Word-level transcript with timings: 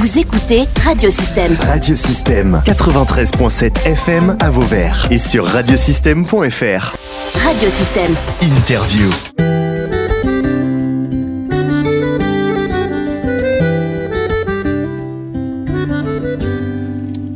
Vous 0.00 0.18
écoutez 0.18 0.66
Radiosystème. 0.82 1.54
Radiosystème 1.60 2.62
93.7 2.64 3.84
FM 3.84 4.34
à 4.40 4.48
Vauvert 4.48 5.06
et 5.10 5.18
sur 5.18 5.44
radiosystème.fr. 5.44 6.96
Radiosystème. 7.44 8.14
Interview. 8.40 9.10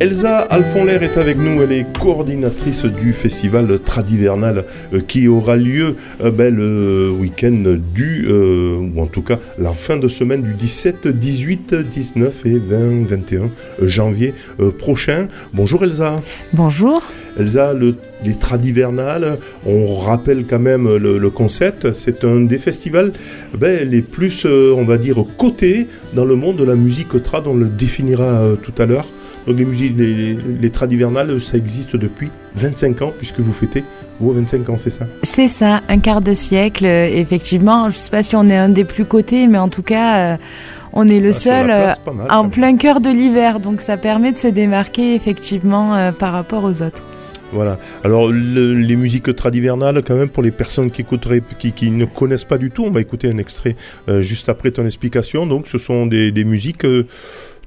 Elsa 0.04 0.40
Alfonler 0.40 0.98
est 1.00 1.16
avec 1.16 1.38
nous, 1.38 1.62
elle 1.62 1.72
est 1.72 1.86
coordinatrice 1.98 2.84
du 2.84 3.14
festival 3.14 3.78
Tradivernal 3.78 4.66
euh, 4.92 5.00
qui 5.00 5.28
aura 5.28 5.56
lieu 5.56 5.96
euh, 6.22 6.30
ben, 6.30 6.54
le 6.54 7.10
week-end 7.10 7.78
du, 7.94 8.26
euh, 8.28 8.80
ou 8.94 9.00
en 9.00 9.06
tout 9.06 9.22
cas 9.22 9.38
la 9.58 9.72
fin 9.72 9.96
de 9.96 10.06
semaine 10.06 10.42
du 10.42 10.52
17, 10.52 11.08
18, 11.08 11.74
19 11.76 12.44
et 12.44 12.58
20, 12.58 13.06
21 13.06 13.48
janvier 13.80 14.34
prochain. 14.78 15.28
Bonjour 15.54 15.84
Elsa. 15.84 16.20
Bonjour. 16.52 17.02
Elsa, 17.40 17.72
le, 17.72 17.96
les 18.26 18.34
Tradivernales, 18.34 19.38
on 19.64 20.00
rappelle 20.00 20.44
quand 20.44 20.60
même 20.60 20.98
le, 20.98 21.30
concept, 21.30 21.94
c'est 21.94 22.24
un 22.24 22.40
des 22.40 22.58
festivals 22.58 23.14
ben, 23.58 23.88
les 23.88 24.02
plus, 24.02 24.44
on 24.44 24.84
va 24.84 24.98
dire, 24.98 25.24
cotés 25.38 25.86
dans 26.12 26.26
le 26.26 26.36
monde 26.36 26.56
de 26.56 26.64
la 26.64 26.74
musique 26.74 27.22
trad, 27.22 27.46
on 27.46 27.54
le 27.54 27.68
définira 27.68 28.42
tout 28.62 28.74
à 28.76 28.84
l'heure. 28.84 29.06
Donc 29.46 29.58
les 29.58 29.64
musiques, 29.64 29.96
les, 29.96 30.34
les, 30.34 30.70
tradivernales, 30.70 31.40
ça 31.40 31.56
existe 31.56 31.96
depuis 31.96 32.30
25 32.54 33.02
ans, 33.02 33.12
puisque 33.16 33.40
vous 33.40 33.52
fêtez 33.52 33.84
vos 34.20 34.32
25 34.32 34.70
ans, 34.70 34.78
c'est 34.78 34.90
ça? 34.90 35.06
C'est 35.22 35.48
ça, 35.48 35.82
un 35.88 35.98
quart 35.98 36.22
de 36.22 36.34
siècle, 36.34 36.86
euh, 36.86 37.08
effectivement. 37.08 37.90
Je 37.90 37.96
ne 37.96 38.00
sais 38.00 38.10
pas 38.10 38.22
si 38.22 38.36
on 38.36 38.48
est 38.48 38.56
un 38.56 38.70
des 38.70 38.84
plus 38.84 39.04
cotés, 39.04 39.46
mais 39.46 39.58
en 39.58 39.68
tout 39.68 39.82
cas, 39.82 40.16
euh, 40.16 40.36
on 40.92 41.08
est 41.08 41.20
le 41.20 41.30
ah, 41.30 41.32
seul 41.32 41.70
euh, 41.70 41.92
en 42.30 42.48
plein 42.48 42.76
cœur 42.76 43.00
de 43.00 43.10
l'hiver. 43.10 43.60
Donc 43.60 43.80
ça 43.82 43.96
permet 43.96 44.32
de 44.32 44.38
se 44.38 44.48
démarquer, 44.48 45.14
effectivement, 45.14 46.12
par 46.18 46.32
rapport 46.32 46.64
aux 46.64 46.82
autres. 46.82 47.02
Voilà. 47.52 47.78
Alors 48.02 48.32
les 48.32 48.96
musiques 48.96 49.34
tradivernales, 49.36 50.02
quand 50.04 50.16
même, 50.16 50.28
pour 50.28 50.42
les 50.42 50.50
personnes 50.50 50.90
qui 50.90 51.02
écouteraient, 51.02 51.42
qui, 51.58 51.90
ne 51.90 52.04
connaissent 52.04 52.44
pas 52.44 52.58
du 52.58 52.70
tout, 52.70 52.84
on 52.84 52.90
va 52.90 53.00
écouter 53.00 53.28
un 53.30 53.38
extrait 53.38 53.76
juste 54.20 54.48
après 54.48 54.72
ton 54.72 54.84
explication. 54.86 55.46
Donc 55.46 55.68
ce 55.68 55.78
sont 55.78 56.06
des, 56.06 56.32
des 56.32 56.44
musiques 56.44 56.86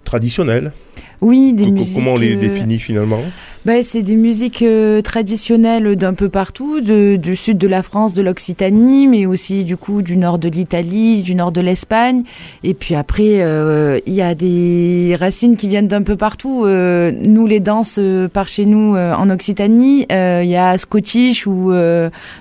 traditionnelles. 0.04 0.72
Oui, 1.22 1.54
des 1.54 1.70
musiques. 1.72 1.96
Comment 1.96 2.14
on 2.14 2.18
les 2.18 2.36
définit 2.36 2.80
finalement? 2.80 3.22
Bah, 3.68 3.84
c'est 3.84 4.02
des 4.02 4.16
musiques 4.16 4.62
euh, 4.62 5.02
traditionnelles 5.02 5.98
d'un 5.98 6.14
peu 6.14 6.30
partout, 6.30 6.80
de, 6.80 7.18
du 7.18 7.36
sud 7.36 7.58
de 7.58 7.68
la 7.68 7.84
France, 7.84 8.14
de 8.14 8.22
l'Occitanie, 8.22 9.10
mais 9.10 9.26
aussi 9.26 9.66
du 9.66 9.76
coup 9.76 10.02
du 10.02 10.16
nord 10.16 10.40
de 10.40 10.48
l'Italie, 10.48 11.22
du 11.22 11.36
nord 11.36 11.52
de 11.52 11.60
l'Espagne. 11.60 12.24
Et 12.64 12.74
puis 12.74 12.96
après, 12.96 13.42
euh, 13.42 14.00
il 14.06 14.14
y 14.14 14.22
a 14.22 14.36
des 14.36 15.18
racines 15.20 15.58
qui 15.58 15.68
viennent 15.68 15.90
d'un 15.90 16.02
peu 16.02 16.16
partout. 16.16 16.64
Euh, 16.64 17.12
nous, 17.12 17.46
les 17.46 17.60
danses 17.60 18.00
par 18.32 18.48
chez 18.48 18.66
nous 18.66 18.96
en 18.96 19.30
Occitanie, 19.30 20.06
il 20.10 20.48
y 20.50 20.56
a 20.56 20.78
Scottish 20.78 21.46
ou 21.46 21.74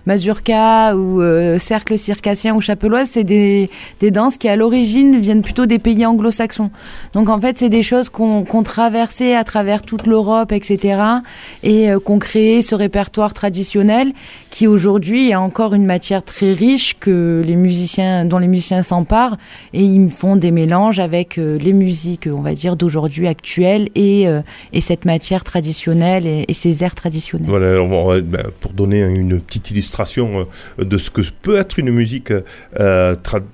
Mazurka 0.06 0.96
ou 0.96 1.20
Cercle 1.58 1.98
circassien 1.98 2.54
ou 2.54 2.60
Chapeloise. 2.60 3.08
C'est 3.10 3.24
des, 3.24 3.68
des 3.98 4.12
danses 4.12 4.36
qui 4.36 4.48
à 4.48 4.54
l'origine 4.54 5.18
viennent 5.18 5.42
plutôt 5.42 5.66
des 5.66 5.80
pays 5.80 6.06
anglo-saxons. 6.06 6.70
Donc 7.14 7.28
en 7.30 7.40
fait, 7.40 7.58
c'est 7.58 7.68
des 7.68 7.82
choses 7.82 8.10
qu'on 8.10 8.44
qu 8.44 8.62
traversé 8.62 9.34
à 9.34 9.42
travers 9.42 9.82
toute 9.82 10.06
l'Europe, 10.06 10.52
etc 10.52 11.15
et 11.62 11.90
euh, 11.90 12.00
qu'on 12.00 12.18
crée 12.18 12.62
ce 12.62 12.74
répertoire 12.74 13.32
traditionnel 13.32 14.12
qui 14.50 14.66
aujourd'hui 14.66 15.30
est 15.30 15.34
encore 15.34 15.74
une 15.74 15.86
matière 15.86 16.24
très 16.24 16.52
riche 16.52 16.96
que 16.98 17.42
les 17.44 17.56
musiciens, 17.56 18.24
dont 18.24 18.38
les 18.38 18.48
musiciens 18.48 18.82
s'emparent 18.82 19.36
et 19.72 19.82
ils 19.82 20.10
font 20.10 20.36
des 20.36 20.50
mélanges 20.50 20.98
avec 20.98 21.38
euh, 21.38 21.58
les 21.58 21.72
musiques, 21.72 22.28
on 22.30 22.40
va 22.40 22.54
dire, 22.54 22.76
d'aujourd'hui 22.76 23.26
actuelles 23.26 23.88
et, 23.94 24.28
euh, 24.28 24.40
et 24.72 24.80
cette 24.80 25.04
matière 25.04 25.44
traditionnelle 25.44 26.26
et, 26.26 26.46
ces 26.52 26.82
airs 26.82 26.94
traditionnels. 26.94 27.48
Voilà, 27.48 28.20
ben, 28.22 28.46
pour 28.60 28.72
donner 28.72 29.02
une 29.02 29.40
petite 29.40 29.70
illustration 29.70 30.46
de 30.78 30.98
ce 30.98 31.10
que 31.10 31.20
peut 31.42 31.56
être 31.56 31.78
une 31.78 31.90
musique 31.90 32.32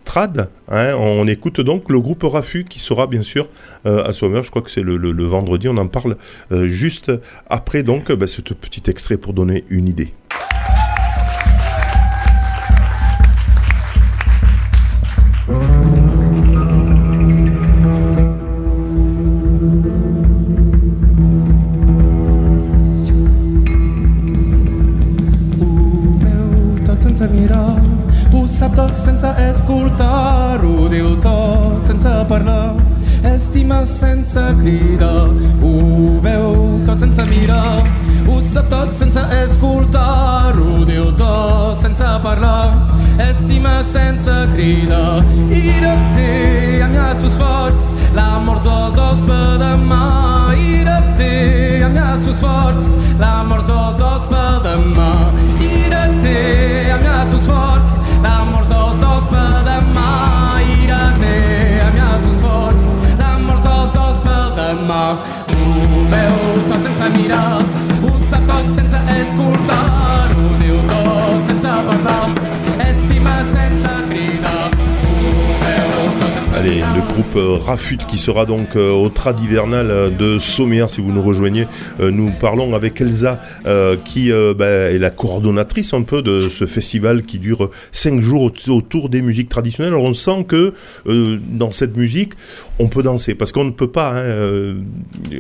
trad, 0.05 0.49
hein, 0.69 0.95
on 0.97 1.27
écoute 1.27 1.61
donc 1.61 1.89
le 1.89 2.01
groupe 2.01 2.23
Rafu 2.23 2.65
qui 2.65 2.79
sera 2.79 3.09
bien 3.09 3.23
sûr 3.23 3.49
à 3.85 4.13
Sommer, 4.13 4.43
je 4.45 4.51
crois 4.51 4.63
que 4.63 4.71
c'est 4.71 4.83
le, 4.83 4.97
le, 4.97 5.25
vendredi, 5.25 5.69
on 5.69 5.77
en 5.79 5.89
parle 5.89 6.17
juste 6.51 7.11
après 7.49 7.83
donc 7.83 8.11
bah, 8.13 8.27
ce 8.27 8.41
petit 8.41 8.83
extrait 8.89 9.17
pour 9.17 9.33
donner 9.33 9.65
une 9.69 9.89
idée. 9.89 10.15
Tot 36.93 37.01
sense 37.01 37.25
mirar, 37.25 37.87
ho 38.29 38.41
sap 38.45 38.67
tot 38.69 38.93
sense 38.93 39.21
escoltar-ho, 39.39 40.83
diu 40.85 41.07
tot 41.17 41.81
sense 41.81 42.05
parlar, 42.25 42.69
estima 43.31 43.79
sense 43.83 44.35
cridar, 44.53 45.25
ira 45.49 45.95
té 46.13 46.83
amb 46.85 46.99
llaços 46.99 47.39
forts, 47.41 47.89
l'amor 48.19 48.61
zos 48.67 48.93
dos 48.99 49.25
per 49.25 49.57
demà, 49.63 50.03
ira 50.61 50.99
té 51.17 51.81
amb 51.87 51.97
llaços 51.97 52.45
forts, 52.45 52.93
l'amor 53.23 53.65
zos 53.65 53.97
dos 54.03 54.29
per 54.29 54.61
demà, 54.69 55.12
groupe 77.33 77.37
euh, 77.37 77.57
Rafut 77.57 77.99
qui 78.09 78.19
sera 78.19 78.47
donc 78.47 78.77
euh, 78.77 78.91
au 78.91 79.09
Tradivernal 79.09 79.91
euh, 79.91 80.11
de 80.11 80.39
Sommières 80.39 80.91
si 80.91 81.01
vous 81.01 81.13
nous 81.13 81.23
rejoignez. 81.23 81.67
Nous 82.01 82.31
parlons 82.41 82.75
avec 82.75 83.01
Elsa 83.01 83.41
qui 84.05 84.31
bah, 84.57 84.67
est 84.67 84.99
la 84.99 85.11
coordonnatrice 85.11 85.95
un 85.95 86.03
peu 86.03 86.23
de 86.23 86.49
ce 86.49 86.67
festival 86.67 87.23
qui 87.23 87.39
dure 87.39 87.71
cinq 87.91 88.21
jours 88.21 88.53
autour 88.69 89.09
des 89.09 89.23
musiques 89.23 89.49
traditionnelles. 89.49 89.93
Alors 89.93 90.05
on 90.05 90.15
sent 90.15 90.45
que 90.49 90.73
dans 91.07 91.71
cette 91.71 91.97
musique, 91.97 92.33
on 92.79 92.89
peut 92.89 93.03
danser 93.03 93.35
parce 93.35 93.53
qu'on 93.53 93.65
ne 93.65 93.71
peut 93.71 93.91
pas, 93.91 94.15
hein, 94.17 94.75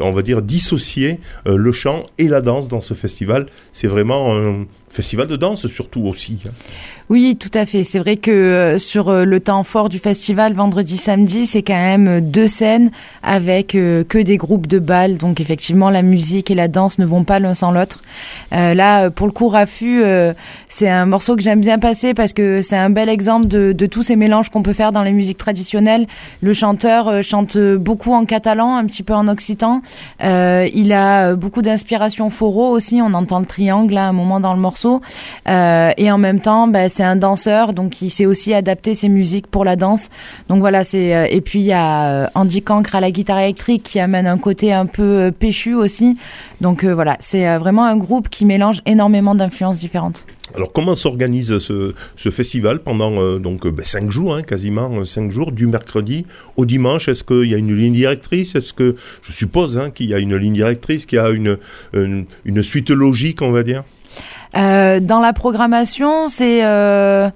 on 0.00 0.12
va 0.12 0.22
dire, 0.22 0.42
dissocier 0.42 1.18
le 1.46 1.72
chant 1.72 2.04
et 2.18 2.28
la 2.28 2.40
danse 2.40 2.68
dans 2.68 2.80
ce 2.80 2.94
festival. 2.94 3.46
C'est 3.72 3.88
vraiment 3.88 4.36
un 4.36 4.66
festival 4.90 5.26
de 5.26 5.36
danse 5.36 5.66
surtout 5.66 6.02
aussi. 6.02 6.40
Hein. 6.46 6.52
Oui, 7.08 7.36
tout 7.38 7.50
à 7.54 7.66
fait. 7.66 7.84
C'est 7.84 7.98
vrai 7.98 8.16
que 8.16 8.76
sur 8.78 9.12
le 9.12 9.40
temps 9.40 9.64
fort 9.64 9.88
du 9.88 9.98
festival, 9.98 10.54
vendredi, 10.54 10.96
samedi, 10.96 11.46
c'est 11.46 11.62
quand 11.62 11.74
même 11.82 12.08
euh, 12.08 12.20
deux 12.20 12.48
scènes 12.48 12.90
avec 13.22 13.68
que 13.68 14.22
des 14.22 14.36
groupes 14.36 14.66
de 14.66 14.78
balles. 14.78 15.16
Donc 15.16 15.40
effectivement, 15.40 15.90
la 15.90 16.02
musique 16.02 16.50
et 16.50 16.54
la 16.54 16.68
danse 16.68 16.98
ne 16.98 17.06
vont 17.06 17.24
pas 17.24 17.38
l'un 17.38 17.54
sans 17.54 17.70
l'autre. 17.70 18.00
là, 18.50 19.10
pour 19.10 19.26
le 19.26 19.32
coup, 19.32 19.48
Rafu, 19.48 20.02
c'est 20.68 20.88
un 20.88 21.06
morceau 21.06 21.36
que 21.36 21.42
j'aime 21.42 21.60
bien 21.60 21.78
passer 21.78 22.14
parce 22.14 22.32
que 22.32 22.62
c'est 22.62 22.76
un 22.76 22.90
bel 22.90 23.08
exemple 23.08 23.46
de, 23.46 23.86
tous 23.86 24.02
ces 24.02 24.16
mélanges 24.16 24.48
qu'on 24.48 24.62
peut 24.62 24.72
faire 24.72 24.90
dans 24.90 25.02
les 25.02 25.12
musiques 25.12 25.38
traditionnelles. 25.38 26.06
Le 26.40 26.52
chanteur 26.52 27.22
chante 27.22 27.56
beaucoup 27.56 28.12
en 28.12 28.24
catalan, 28.24 28.76
un 28.76 28.86
petit 28.86 29.04
peu 29.04 29.14
en 29.14 29.28
occitan. 29.28 29.82
il 30.20 30.92
a 30.92 31.36
beaucoup 31.36 31.62
d'inspiration 31.62 32.28
foro 32.28 32.70
aussi. 32.70 33.00
On 33.00 33.14
entend 33.14 33.38
le 33.38 33.46
triangle 33.46 33.96
à 33.96 34.08
un 34.08 34.12
moment 34.12 34.40
dans 34.40 34.54
le 34.54 34.60
morceau. 34.60 35.00
et 35.46 36.10
en 36.10 36.18
même 36.18 36.40
temps, 36.40 36.66
bah, 36.66 36.88
c'est 36.88 37.04
un 37.04 37.16
danseur, 37.16 37.72
donc 37.72 38.02
il 38.02 38.10
sait 38.10 38.26
aussi 38.26 38.52
adapter 38.52 38.96
ses 38.96 39.08
musiques 39.08 39.46
pour 39.46 39.64
la 39.64 39.76
danse. 39.76 40.08
Donc 40.48 40.60
voilà, 40.60 40.84
c'est 40.84 41.14
euh, 41.14 41.26
et 41.30 41.40
puis 41.40 41.71
y 41.72 41.74
a 41.74 42.06
euh, 42.06 42.26
Andy 42.34 42.62
Cancre 42.62 42.94
à 42.94 43.00
la 43.00 43.10
guitare 43.10 43.38
électrique 43.40 43.82
qui 43.82 44.00
amène 44.00 44.26
un 44.26 44.38
côté 44.38 44.72
un 44.72 44.86
peu 44.86 45.02
euh, 45.02 45.30
péchu 45.30 45.74
aussi. 45.74 46.16
Donc 46.60 46.84
voilà, 46.84 47.16
c'est 47.20 47.58
vraiment 47.58 47.84
un 47.84 47.96
groupe 47.96 48.28
qui 48.28 48.44
mélange 48.44 48.82
énormément 48.86 49.34
d'influences 49.34 49.78
différentes. 49.78 50.26
Alors 50.54 50.72
comment 50.72 50.94
s'organise 50.94 51.58
ce, 51.58 51.94
festival 52.30 52.80
pendant 52.80 53.38
donc 53.38 53.66
ben, 53.66 53.84
cinq 53.84 54.10
jours, 54.10 54.36
hein, 54.36 54.42
quasiment 54.42 55.04
cinq 55.04 55.30
jours, 55.30 55.50
du 55.50 55.66
mercredi 55.66 56.26
au 56.56 56.66
dimanche? 56.66 57.08
Est-ce 57.08 57.24
qu'il 57.24 57.50
y 57.50 57.54
a 57.54 57.58
une 57.58 57.74
ligne 57.74 57.94
directrice? 57.94 58.54
Est-ce 58.54 58.72
que 58.72 58.94
je 59.22 59.32
suppose 59.32 59.78
hein, 59.78 59.90
qu'il 59.90 60.06
y 60.06 60.14
a 60.14 60.18
une 60.18 60.36
ligne 60.36 60.52
directrice, 60.52 61.06
qu'il 61.06 61.16
y 61.16 61.20
a 61.20 61.30
une, 61.30 61.58
une 61.92 62.62
suite 62.62 62.90
logique, 62.90 63.42
on 63.42 63.50
va 63.50 63.62
dire? 63.62 63.82
Euh, 64.56 65.00
dans 65.00 65.20
la 65.20 65.32
programmation, 65.32 66.28
c'est 66.28 66.64
euh, 66.64 67.30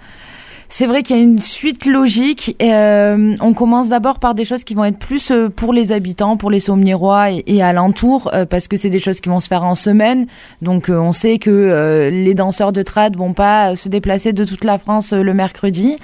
c'est 0.68 0.86
vrai 0.86 1.02
qu'il 1.02 1.16
y 1.16 1.20
a 1.20 1.22
une 1.22 1.40
suite 1.40 1.86
logique. 1.86 2.56
Euh, 2.60 3.34
on 3.40 3.52
commence 3.52 3.88
d'abord 3.90 4.18
par 4.18 4.34
des 4.34 4.44
choses 4.44 4.64
qui 4.64 4.74
vont 4.74 4.84
être 4.84 4.98
plus 4.98 5.30
euh, 5.30 5.48
pour 5.48 5.72
les 5.72 5.92
habitants, 5.92 6.36
pour 6.36 6.50
les 6.50 6.60
Sommiérois 6.60 7.30
et, 7.30 7.44
et 7.46 7.62
alentours, 7.62 8.30
euh, 8.34 8.46
parce 8.46 8.66
que 8.66 8.76
c'est 8.76 8.90
des 8.90 8.98
choses 8.98 9.20
qui 9.20 9.28
vont 9.28 9.40
se 9.40 9.48
faire 9.48 9.64
en 9.64 9.74
semaine. 9.74 10.26
Donc 10.62 10.88
on 10.88 11.12
sait 11.12 11.38
que 11.38 12.08
les 12.10 12.34
danseurs 12.34 12.72
de 12.72 12.82
trad 12.82 13.16
vont 13.16 13.32
pas 13.32 13.76
se 13.76 13.88
déplacer 13.88 14.32
de 14.32 14.44
toute 14.44 14.64
la 14.64 14.78
France 14.78 15.12
le 15.12 15.34
mercredi. 15.34 15.96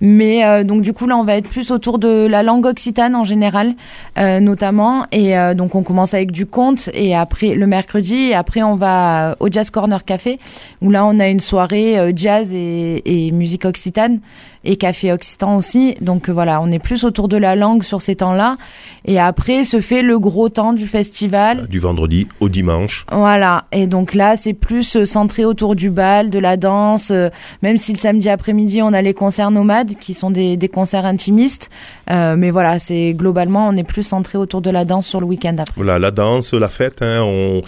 Mais 0.00 0.64
donc 0.64 0.82
du 0.82 0.92
coup 0.92 1.06
là, 1.06 1.16
on 1.16 1.24
va 1.24 1.36
être 1.36 1.48
plus 1.48 1.70
autour 1.70 1.98
de 1.98 2.26
la 2.26 2.42
langue 2.42 2.66
occitane 2.66 3.14
en 3.14 3.24
général, 3.24 3.74
notamment. 4.16 5.06
Et 5.12 5.34
donc 5.54 5.74
on 5.74 5.82
commence 5.82 6.14
avec 6.14 6.32
du 6.32 6.46
conte 6.46 6.90
et 6.94 7.14
après 7.14 7.54
le 7.54 7.66
mercredi, 7.66 8.34
après 8.34 8.62
on 8.62 8.76
va 8.76 9.36
au 9.40 9.48
Jazz 9.50 9.70
Corner 9.70 10.04
Café, 10.04 10.38
où 10.82 10.90
là 10.90 11.04
on 11.04 11.18
a 11.20 11.28
une 11.28 11.40
soirée 11.40 12.12
jazz 12.14 12.52
et, 12.52 13.02
et 13.04 13.32
musique 13.32 13.64
occitane 13.64 14.09
Taïwan 14.10 14.22
et 14.64 14.76
café 14.76 15.12
occitan 15.12 15.56
aussi. 15.56 15.94
Donc 16.00 16.28
euh, 16.28 16.32
voilà, 16.32 16.60
on 16.60 16.70
est 16.70 16.78
plus 16.78 17.04
autour 17.04 17.28
de 17.28 17.36
la 17.36 17.56
langue 17.56 17.82
sur 17.82 18.00
ces 18.00 18.16
temps-là. 18.16 18.56
Et 19.04 19.18
après 19.18 19.64
se 19.64 19.80
fait 19.80 20.02
le 20.02 20.18
gros 20.18 20.48
temps 20.48 20.72
du 20.72 20.86
festival. 20.86 21.66
Du 21.68 21.78
vendredi 21.78 22.28
au 22.40 22.48
dimanche. 22.48 23.06
Voilà. 23.10 23.64
Et 23.72 23.86
donc 23.86 24.14
là, 24.14 24.36
c'est 24.36 24.52
plus 24.52 24.96
euh, 24.96 25.06
centré 25.06 25.44
autour 25.44 25.74
du 25.74 25.90
bal, 25.90 26.30
de 26.30 26.38
la 26.38 26.56
danse. 26.56 27.10
Euh, 27.10 27.30
même 27.62 27.78
si 27.78 27.92
le 27.92 27.98
samedi 27.98 28.28
après-midi, 28.28 28.82
on 28.82 28.92
a 28.92 29.00
les 29.00 29.14
concerts 29.14 29.50
nomades 29.50 29.94
qui 29.96 30.12
sont 30.12 30.30
des, 30.30 30.56
des 30.56 30.68
concerts 30.68 31.06
intimistes. 31.06 31.70
mais 32.08 32.50
voilà, 32.50 32.78
c'est 32.78 33.14
globalement, 33.14 33.68
on 33.68 33.76
est 33.76 33.84
plus 33.84 34.02
centré 34.02 34.36
autour 34.36 34.60
de 34.60 34.70
la 34.70 34.84
danse 34.84 35.06
sur 35.06 35.20
le 35.20 35.26
week-end 35.26 35.56
après. 35.58 35.74
Voilà, 35.76 35.98
la 35.98 36.10
danse, 36.10 36.52
la 36.52 36.68
fête. 36.68 37.02
Hein, 37.02 37.22
on, 37.22 37.62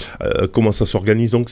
comment 0.52 0.72
ça 0.72 0.84
s'organise 0.84 1.30
donc 1.30 1.50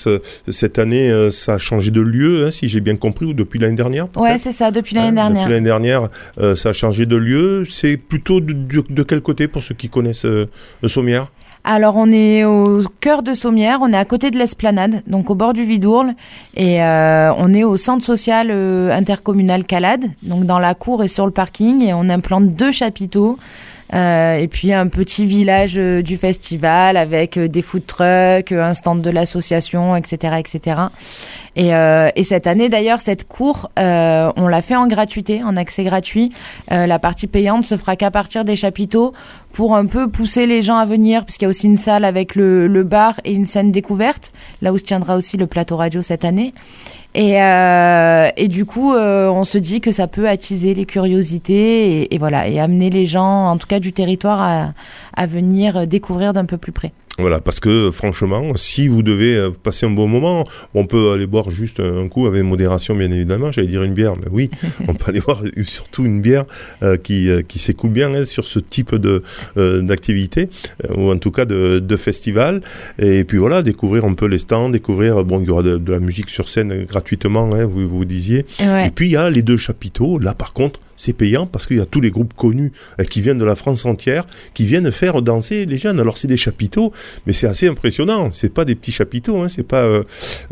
cette 0.48 0.78
année 0.78 1.30
Ça 1.30 1.54
a 1.54 1.58
changé 1.58 1.90
de 1.90 2.00
lieu, 2.00 2.46
hein, 2.46 2.50
si 2.50 2.68
j'ai 2.68 2.80
bien 2.80 2.96
compris, 2.96 3.26
ou 3.26 3.32
depuis 3.32 3.58
l'année 3.58 3.76
dernière 3.76 4.06
Ouais, 4.16 4.38
c'est 4.38 4.52
ça, 4.52 4.70
depuis 4.70 4.94
l'année 4.94 5.12
dernière 5.12 5.29
l'année 5.34 5.60
dernière, 5.60 6.08
euh, 6.38 6.56
ça 6.56 6.70
a 6.70 6.72
changé 6.72 7.06
de 7.06 7.16
lieu. 7.16 7.64
C'est 7.68 7.96
plutôt 7.96 8.40
de, 8.40 9.02
quel 9.02 9.20
côté 9.20 9.48
pour 9.48 9.62
ceux 9.62 9.74
qui 9.74 9.88
connaissent 9.88 10.24
euh, 10.24 10.48
Sommières 10.86 11.28
alors 11.62 11.96
on 11.98 12.10
est 12.10 12.42
au 12.42 12.80
cœur 13.00 13.22
de 13.22 13.34
Sommières, 13.34 13.80
on 13.82 13.92
est 13.92 13.96
à 13.98 14.06
côté 14.06 14.30
de 14.30 14.38
l'esplanade, 14.38 15.02
donc 15.06 15.28
au 15.28 15.34
bord 15.34 15.52
du 15.52 15.62
Vidourle, 15.62 16.14
et 16.56 16.82
euh, 16.82 17.30
on 17.36 17.52
est 17.52 17.64
au 17.64 17.76
centre 17.76 18.02
social 18.02 18.50
intercommunal 18.50 19.64
Calade, 19.64 20.06
donc 20.22 20.46
dans 20.46 20.58
la 20.58 20.74
cour 20.74 21.04
et 21.04 21.08
sur 21.08 21.26
le 21.26 21.32
parking, 21.32 21.82
et 21.82 21.92
on 21.92 22.08
implante 22.08 22.54
deux 22.54 22.72
chapiteaux. 22.72 23.38
Et 23.92 24.48
puis 24.48 24.72
un 24.72 24.86
petit 24.86 25.26
village 25.26 25.74
du 25.74 26.16
festival 26.16 26.96
avec 26.96 27.38
des 27.38 27.62
food 27.62 27.86
trucks, 27.86 28.52
un 28.52 28.74
stand 28.74 29.02
de 29.02 29.10
l'association, 29.10 29.96
etc., 29.96 30.34
etc. 30.38 30.76
Et, 31.56 31.74
euh, 31.74 32.10
et 32.14 32.24
cette 32.24 32.46
année, 32.46 32.68
d'ailleurs, 32.68 33.00
cette 33.00 33.26
cour, 33.26 33.70
euh, 33.78 34.30
on 34.36 34.46
l'a 34.46 34.62
fait 34.62 34.76
en 34.76 34.86
gratuité, 34.86 35.42
en 35.42 35.56
accès 35.56 35.84
gratuit. 35.84 36.32
Euh, 36.70 36.86
la 36.86 36.98
partie 36.98 37.26
payante 37.26 37.66
se 37.66 37.76
fera 37.76 37.96
qu'à 37.96 38.10
partir 38.10 38.44
des 38.44 38.56
chapiteaux 38.56 39.12
pour 39.52 39.74
un 39.74 39.86
peu 39.86 40.08
pousser 40.08 40.46
les 40.46 40.62
gens 40.62 40.76
à 40.76 40.86
venir, 40.86 41.24
puisqu'il 41.24 41.44
y 41.44 41.46
a 41.46 41.48
aussi 41.48 41.66
une 41.66 41.76
salle 41.76 42.04
avec 42.04 42.36
le, 42.36 42.82
bar 42.84 43.20
et 43.24 43.32
une 43.32 43.46
scène 43.46 43.72
découverte, 43.72 44.32
là 44.62 44.72
où 44.72 44.78
se 44.78 44.84
tiendra 44.84 45.16
aussi 45.16 45.36
le 45.36 45.46
plateau 45.46 45.76
radio 45.76 46.02
cette 46.02 46.24
année. 46.24 46.54
Et, 47.14 47.42
euh, 47.42 48.28
et 48.36 48.48
du 48.48 48.64
coup, 48.64 48.94
euh, 48.94 49.28
on 49.28 49.44
se 49.44 49.58
dit 49.58 49.80
que 49.80 49.90
ça 49.90 50.06
peut 50.06 50.28
attiser 50.28 50.74
les 50.74 50.84
curiosités 50.84 52.14
et, 52.14 52.18
voilà, 52.18 52.48
et 52.48 52.60
amener 52.60 52.90
les 52.90 53.06
gens, 53.06 53.48
en 53.48 53.56
tout 53.56 53.66
cas 53.66 53.80
du 53.80 53.92
territoire, 53.92 54.40
à, 54.40 54.72
à 55.16 55.26
venir 55.26 55.86
découvrir 55.86 56.32
d'un 56.32 56.44
peu 56.44 56.56
plus 56.56 56.72
près. 56.72 56.92
Voilà, 57.20 57.40
parce 57.40 57.60
que 57.60 57.90
franchement, 57.90 58.52
si 58.56 58.88
vous 58.88 59.02
devez 59.02 59.36
euh, 59.36 59.50
passer 59.50 59.84
un 59.84 59.90
bon 59.90 60.08
moment, 60.08 60.44
on 60.74 60.86
peut 60.86 61.12
aller 61.12 61.26
boire 61.26 61.50
juste 61.50 61.78
un 61.80 62.08
coup 62.08 62.26
avec 62.26 62.42
modération, 62.42 62.94
bien 62.94 63.10
évidemment. 63.10 63.52
J'allais 63.52 63.68
dire 63.68 63.82
une 63.82 63.92
bière, 63.92 64.14
mais 64.22 64.28
oui, 64.30 64.50
on 64.88 64.94
peut 64.94 65.10
aller 65.10 65.20
boire 65.20 65.42
surtout 65.64 66.04
une 66.04 66.22
bière 66.22 66.44
euh, 66.82 66.96
qui, 66.96 67.28
euh, 67.28 67.42
qui 67.42 67.58
s'écoute 67.58 67.92
bien 67.92 68.14
hein, 68.14 68.24
sur 68.24 68.46
ce 68.46 68.58
type 68.58 68.94
de 68.94 69.22
d'activité 69.56 70.48
ou 70.96 71.10
en 71.10 71.18
tout 71.18 71.30
cas 71.30 71.44
de, 71.44 71.78
de, 71.78 71.96
festival. 71.96 72.62
Et 72.98 73.24
puis 73.24 73.38
voilà, 73.38 73.62
découvrir 73.62 74.04
un 74.04 74.14
peu 74.14 74.26
les 74.26 74.38
stands, 74.38 74.70
découvrir 74.70 75.24
bon, 75.24 75.40
il 75.40 75.46
y 75.46 75.50
aura 75.50 75.62
de, 75.62 75.92
la 75.92 76.00
musique 76.00 76.30
sur 76.30 76.48
scène 76.48 76.84
gratuitement, 76.84 77.50
hein, 77.52 77.66
vous 77.66 77.88
vous 77.88 78.04
disiez. 78.04 78.46
Et 78.60 78.90
puis 78.94 79.08
il 79.08 79.12
y 79.12 79.16
a 79.16 79.28
les 79.28 79.42
deux 79.42 79.56
chapiteaux. 79.56 80.18
Là, 80.18 80.34
par 80.34 80.52
contre 80.52 80.80
c'est 81.00 81.14
payant 81.14 81.46
parce 81.46 81.66
qu'il 81.66 81.78
y 81.78 81.80
a 81.80 81.86
tous 81.86 82.02
les 82.02 82.10
groupes 82.10 82.34
connus 82.34 82.72
euh, 83.00 83.04
qui 83.04 83.22
viennent 83.22 83.38
de 83.38 83.44
la 83.44 83.54
France 83.54 83.86
entière, 83.86 84.26
qui 84.52 84.66
viennent 84.66 84.92
faire 84.92 85.22
danser 85.22 85.64
les 85.64 85.78
jeunes. 85.78 85.98
Alors 85.98 86.18
c'est 86.18 86.28
des 86.28 86.36
chapiteaux, 86.36 86.92
mais 87.26 87.32
c'est 87.32 87.46
assez 87.46 87.66
impressionnant. 87.68 88.30
C'est 88.30 88.52
pas 88.52 88.66
des 88.66 88.74
petits 88.74 88.92
chapiteaux, 88.92 89.40
hein, 89.40 89.48
c'est 89.48 89.62
pas 89.62 89.82
euh, 89.84 90.02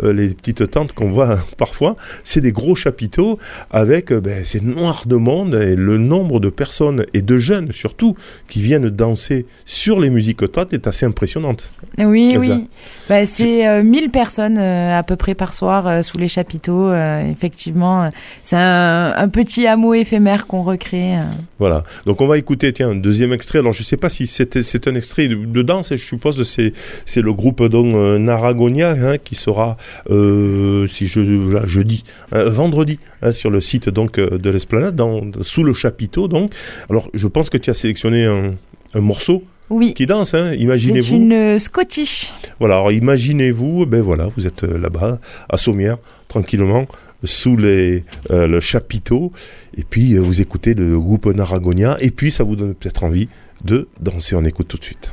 euh, 0.02 0.14
les 0.14 0.28
petites 0.30 0.70
tentes 0.70 0.94
qu'on 0.94 1.10
voit 1.10 1.38
parfois. 1.58 1.96
C'est 2.24 2.40
des 2.40 2.52
gros 2.52 2.74
chapiteaux 2.74 3.38
avec 3.70 4.10
ben, 4.10 4.42
c'est 4.46 4.62
noir 4.62 5.02
de 5.06 5.16
monde 5.16 5.54
et 5.54 5.76
le 5.76 5.98
nombre 5.98 6.40
de 6.40 6.48
personnes 6.48 7.04
et 7.12 7.20
de 7.20 7.36
jeunes 7.36 7.72
surtout 7.72 8.16
qui 8.46 8.62
viennent 8.62 8.88
danser 8.88 9.44
sur 9.66 10.00
les 10.00 10.08
musiques 10.08 10.50
trad 10.50 10.72
est 10.72 10.86
assez 10.86 11.04
impressionnante. 11.04 11.74
Oui, 11.98 12.36
oui. 12.38 12.68
Bah, 13.10 13.26
c'est 13.26 13.82
1000 13.82 14.10
personnes 14.10 14.58
à 14.58 15.02
peu 15.02 15.16
près 15.16 15.34
par 15.34 15.52
soir 15.52 16.02
sous 16.02 16.16
les 16.16 16.28
chapiteaux. 16.28 16.92
effectivement, 16.94 18.10
c'est 18.42 18.56
un, 18.56 19.12
un 19.14 19.28
petit 19.28 19.66
hameau 19.66 19.92
éphémère 19.92 20.37
qu'on 20.46 20.62
recrée. 20.62 21.16
Euh. 21.16 21.22
Voilà. 21.58 21.84
Donc 22.06 22.20
on 22.20 22.26
va 22.26 22.38
écouter, 22.38 22.72
tiens, 22.72 22.90
un 22.90 22.94
deuxième 22.94 23.32
extrait. 23.32 23.58
Alors 23.58 23.72
je 23.72 23.82
sais 23.82 23.96
pas 23.96 24.08
si 24.08 24.26
c'est 24.26 24.88
un 24.88 24.94
extrait 24.94 25.28
de, 25.28 25.62
danse, 25.62 25.90
je 25.90 26.04
suppose 26.04 26.42
c'est 26.42 26.72
c'est 27.04 27.22
le 27.22 27.32
groupe 27.32 27.62
donc 27.64 27.94
euh, 27.94 28.18
Naragonia 28.18 28.90
hein, 28.90 29.18
qui 29.18 29.34
sera, 29.34 29.76
euh, 30.10 30.86
si 30.86 31.06
je 31.06 31.20
là, 31.20 31.66
jeudi, 31.66 32.04
vendredi, 32.30 32.98
hein, 33.22 33.32
sur 33.32 33.50
le 33.50 33.60
site 33.60 33.88
donc 33.88 34.18
de 34.20 34.50
l'Esplanade, 34.50 35.00
sous 35.42 35.64
le 35.64 35.74
chapiteau. 35.74 36.28
Donc, 36.28 36.52
alors 36.90 37.10
je 37.14 37.26
pense 37.26 37.50
que 37.50 37.58
tu 37.58 37.70
as 37.70 37.74
sélectionné 37.74 38.24
un, 38.24 38.54
un 38.94 39.00
morceau. 39.00 39.42
Oui. 39.70 39.92
Qui 39.92 40.06
danse, 40.06 40.32
hein, 40.32 40.54
imaginez-vous. 40.54 41.06
C'est 41.06 41.14
une 41.14 41.58
Scottish. 41.58 42.32
Voilà, 42.58 42.76
alors 42.76 42.90
imaginez-vous, 42.90 43.84
ben 43.84 44.00
voilà, 44.00 44.30
vous 44.34 44.46
êtes 44.46 44.62
là-bas, 44.62 45.20
à 45.50 45.56
Sommières, 45.58 45.98
tranquillement, 46.26 46.86
sous 47.24 47.56
les, 47.56 48.04
euh, 48.30 48.46
le 48.46 48.60
chapiteau, 48.60 49.32
et 49.76 49.84
puis 49.84 50.14
euh, 50.14 50.20
vous 50.20 50.40
écoutez 50.40 50.74
le 50.74 50.98
groupe 50.98 51.26
Naragonia, 51.26 51.96
et 52.00 52.10
puis 52.10 52.30
ça 52.30 52.44
vous 52.44 52.56
donne 52.56 52.74
peut-être 52.74 53.04
envie 53.04 53.28
de 53.64 53.88
danser. 54.00 54.36
On 54.36 54.44
écoute 54.44 54.68
tout 54.68 54.78
de 54.78 54.84
suite. 54.84 55.12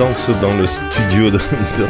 Danse 0.00 0.30
dans 0.40 0.56
le 0.56 0.64
studio 0.64 1.30
de, 1.30 1.38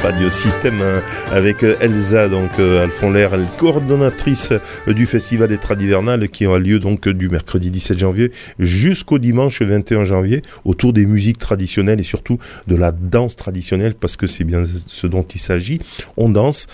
Radio 0.03 0.29
Système 0.29 0.83
hein, 0.83 1.01
avec 1.31 1.63
euh, 1.63 1.77
Elsa, 1.81 2.29
donc 2.29 2.51
euh, 2.59 2.83
Alphonse 2.83 3.15
elle 3.17 3.47
coordonnatrice 3.57 4.51
euh, 4.51 4.93
du 4.93 5.07
Festival 5.07 5.49
des 5.49 5.59
Tradivernales 5.59 6.29
qui 6.29 6.45
aura 6.45 6.59
lieu 6.59 6.81
donc 6.81 7.09
du 7.09 7.29
mercredi 7.29 7.71
17 7.71 8.01
janvier 8.01 8.33
jusqu'au 8.59 9.21
dimanche 9.21 9.63
21 9.63 10.03
janvier 10.03 10.43
autour 10.65 10.93
des 10.93 11.07
musiques 11.07 11.39
traditionnelles 11.39 12.01
et 12.01 12.03
surtout 12.03 12.39
de 12.67 12.75
la 12.75 12.91
danse 12.91 13.37
traditionnelle 13.37 13.95
parce 13.95 14.17
que 14.17 14.27
c'est 14.27 14.43
bien 14.43 14.65
ce 14.65 15.07
dont 15.07 15.23
il 15.23 15.41
s'agit. 15.41 15.79
On 16.17 16.31
danse 16.31 16.67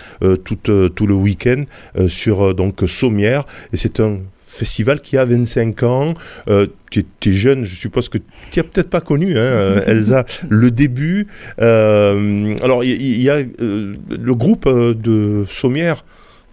tout, 0.45 0.57
tout 0.57 1.07
le 1.07 1.15
week-end 1.15 1.65
sur 2.09 2.55
donc 2.55 2.85
Sommières 2.87 3.45
et 3.75 3.77
c'est 3.77 4.01
un 4.01 4.21
festival 4.57 5.01
qui 5.01 5.17
a 5.17 5.25
25 5.25 5.83
ans. 5.83 6.15
Euh, 6.49 6.67
tu, 6.91 7.05
es, 7.27 7.33
jeune, 7.33 7.65
je 7.65 7.75
suppose 7.75 8.09
que 8.09 8.19
tu 8.51 8.59
n'as 8.59 8.65
peut-être 8.65 8.91
pas 8.91 9.01
connu, 9.01 9.33
hein, 9.33 9.43
euh, 9.43 9.85
Elsa, 9.87 10.25
le 10.49 10.71
début. 10.71 11.27
Euh, 11.61 12.57
alors, 12.63 12.85
il 12.85 13.23
y, 13.23 13.31
a 13.31 13.37
euh, 13.61 13.97
le 14.11 14.35
groupe 14.35 14.69
de 14.69 15.45
Sommières 15.49 16.05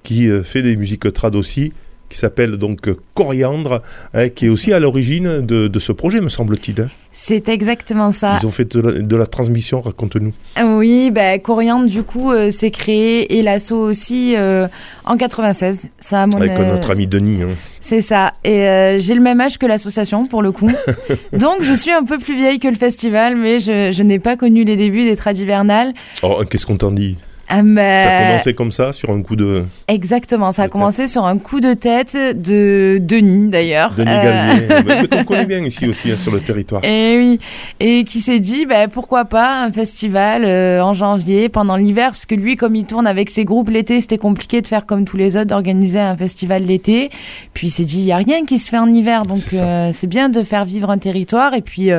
qui 0.03 0.29
fait 0.43 0.62
des 0.62 0.75
musiques 0.75 1.12
trad 1.13 1.33
aussi, 1.36 1.72
qui 2.13 2.20
s'appelle 2.20 2.58
donc 2.58 2.89
Coriandre, 3.15 3.82
hein, 4.13 4.29
qui 4.29 4.46
est 4.46 4.50
aussi 4.50 4.72
à 4.72 4.79
l'origine 4.79 5.41
de, 5.41 5.67
de 5.67 5.79
ce 5.79 5.91
projet, 5.91 6.22
me 6.22 6.29
semble-t-il. 6.29 6.79
hein. 6.82 6.89
C'est 7.12 7.48
exactement 7.50 8.12
ça. 8.12 8.38
Ils 8.41 8.48
ont 8.48 8.51
fait 8.51 8.75
de 8.75 8.82
la, 8.82 8.91
de 8.93 9.15
la 9.15 9.27
transmission, 9.27 9.82
raconte-nous. 9.82 10.34
Oui, 10.63 11.12
bah, 11.12 11.38
Coriandre, 11.39 11.86
du 11.88 12.01
coup, 12.03 12.32
euh, 12.32 12.50
s'est 12.50 12.72
créé 12.72 13.38
et 13.38 13.43
l'assaut 13.43 13.77
aussi 13.82 14.36
euh, 14.36 14.67
en 15.05 15.15
96. 15.17 15.89
Ça, 16.00 16.25
mon 16.27 16.38
Avec 16.38 16.51
euh, 16.51 16.75
notre 16.75 16.91
ami 16.91 17.05
Denis. 17.05 17.43
hein. 17.43 17.50
C'est 17.82 18.01
ça. 18.01 18.34
Et 18.43 18.67
euh, 18.67 18.98
j'ai 19.00 19.13
le 19.13 19.22
même 19.22 19.39
âge 19.41 19.58
que 19.60 19.65
l'association, 19.67 20.25
pour 20.25 20.41
le 20.41 20.51
coup. 20.51 20.72
Donc, 21.34 21.62
je 21.62 21.74
suis 21.74 21.91
un 21.91 22.03
peu 22.03 22.17
plus 22.17 22.36
vieille 22.36 22.60
que 22.60 22.67
le 22.67 22.75
festival, 22.77 23.36
mais 23.36 23.60
je, 23.60 23.91
je 23.91 24.01
n'ai 24.03 24.17
pas 24.20 24.36
connu 24.36 24.63
les 24.63 24.75
débuts 24.75 25.03
des 25.05 25.15
Tradivernales. 25.15 25.93
Alors, 26.24 26.48
qu'est-ce 26.50 26.65
qu'on 26.65 26.77
t'en 26.77 26.91
dit? 26.91 27.17
Mais- 27.62 28.03
Ça 28.03 28.17
a 28.17 28.27
commencé 28.29 28.53
comme 28.55 28.72
ça, 28.72 28.93
sur 28.93 29.10
un 29.12 29.22
coup 29.22 29.36
de 29.36 29.65
Exactement, 29.88 30.51
ça 30.51 30.63
a 30.63 30.67
commencé 30.69 31.07
sur 31.07 31.25
un 31.25 31.38
coup 31.38 31.60
de 31.60 31.74
tête 31.74 32.15
de 32.15 32.98
Denis 33.01 33.50
d'ailleurs. 33.50 33.93
Denis 33.95 34.10
Euh, 34.10 34.81
Gallier, 34.81 35.07
qu'on 35.12 35.24
connaît 35.25 35.45
bien 35.45 35.63
ici 35.63 35.86
aussi, 35.88 36.12
hein, 36.12 36.15
sur 36.15 36.31
le 36.33 36.39
territoire. 36.39 36.83
Et 36.83 37.17
oui, 37.19 37.39
et 37.79 38.03
qui 38.05 38.22
s'est 38.22 38.39
dit 38.39 38.65
bah, 38.65 38.88
pourquoi 38.88 39.25
pas 39.25 39.63
un 39.63 39.72
festival 39.72 40.43
euh, 40.45 40.81
en 40.81 40.93
janvier 40.93 41.50
pendant 41.50 41.75
l'hiver, 41.75 42.12
parce 42.12 42.25
que 42.25 42.36
lui 42.36 42.55
comme 42.55 42.75
il 42.75 42.86
tourne 42.86 43.05
avec 43.05 43.29
ses 43.29 43.45
groupes 43.45 43.69
l'été, 43.69 44.00
c'était 44.01 44.17
compliqué 44.17 44.62
de 44.62 44.67
faire 44.67 44.86
comme 44.86 45.05
tous 45.05 45.17
les 45.17 45.36
autres, 45.38 45.48
d'organiser 45.48 46.00
un 46.00 46.15
festival 46.17 46.63
l'été. 46.63 47.10
Puis 47.53 47.67
il 47.67 47.72
s'est 47.72 47.86
dit 47.86 48.00
il 48.00 48.05
y 48.05 48.12
a 48.13 48.17
rien 48.17 48.45
qui 48.45 48.57
se 48.57 48.69
fait 48.69 48.79
en 48.79 48.88
hiver, 48.91 49.25
donc 49.25 49.38
C'est 49.38 49.62
euh, 49.62 49.91
bien 50.07 50.29
de 50.29 50.43
faire 50.43 50.65
vivre 50.65 50.89
un 50.89 50.98
territoire. 50.98 51.53
Et 51.53 51.62
puis 51.62 51.89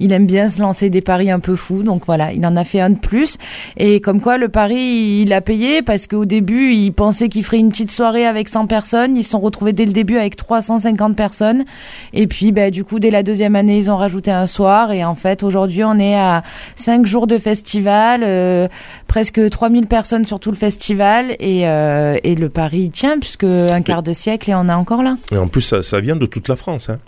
il 0.00 0.12
aime 0.12 0.26
bien 0.26 0.48
se 0.48 0.60
lancer 0.60 0.90
des 0.90 1.00
paris 1.00 1.30
un 1.30 1.38
peu 1.40 1.54
fous, 1.56 1.82
donc 1.82 2.02
voilà, 2.06 2.32
il 2.32 2.44
en 2.44 2.56
a 2.56 2.64
fait 2.64 2.80
un 2.80 2.90
de 2.90 2.98
plus. 2.98 3.38
Et 3.76 4.00
comme 4.00 4.20
quoi 4.20 4.38
le 4.38 4.48
pari 4.48 4.97
il 4.98 5.32
a 5.32 5.40
payé 5.40 5.82
parce 5.82 6.06
qu'au 6.06 6.24
début 6.24 6.72
il 6.74 6.92
pensait 6.92 7.28
qu'il 7.28 7.44
ferait 7.44 7.58
une 7.58 7.70
petite 7.70 7.90
soirée 7.90 8.26
avec 8.26 8.48
100 8.48 8.66
personnes, 8.66 9.16
ils 9.16 9.22
se 9.22 9.30
sont 9.30 9.40
retrouvés 9.40 9.72
dès 9.72 9.84
le 9.84 9.92
début 9.92 10.16
avec 10.16 10.36
350 10.36 11.16
personnes. 11.16 11.64
Et 12.12 12.26
puis, 12.26 12.52
bah, 12.52 12.70
du 12.70 12.84
coup, 12.84 12.98
dès 12.98 13.10
la 13.10 13.22
deuxième 13.22 13.56
année, 13.56 13.78
ils 13.78 13.90
ont 13.90 13.96
rajouté 13.96 14.30
un 14.30 14.46
soir. 14.46 14.92
Et 14.92 15.04
en 15.04 15.14
fait, 15.14 15.42
aujourd'hui, 15.42 15.84
on 15.84 15.98
est 15.98 16.16
à 16.16 16.42
cinq 16.76 17.06
jours 17.06 17.26
de 17.26 17.38
festival, 17.38 18.22
euh, 18.24 18.68
presque 19.06 19.48
3000 19.48 19.86
personnes 19.86 20.26
sur 20.26 20.40
tout 20.40 20.50
le 20.50 20.56
festival. 20.56 21.36
Et, 21.40 21.68
euh, 21.68 22.18
et 22.24 22.34
le 22.34 22.48
pari 22.48 22.90
tient, 22.90 23.18
puisque 23.18 23.44
un 23.44 23.82
quart 23.82 24.02
de 24.02 24.12
siècle, 24.12 24.50
et 24.50 24.54
on 24.54 24.68
est 24.68 24.72
encore 24.72 25.02
là. 25.02 25.16
Et 25.32 25.38
en 25.38 25.48
plus, 25.48 25.62
ça, 25.62 25.82
ça 25.82 26.00
vient 26.00 26.16
de 26.16 26.26
toute 26.26 26.48
la 26.48 26.56
France. 26.56 26.88
Hein. 26.88 26.98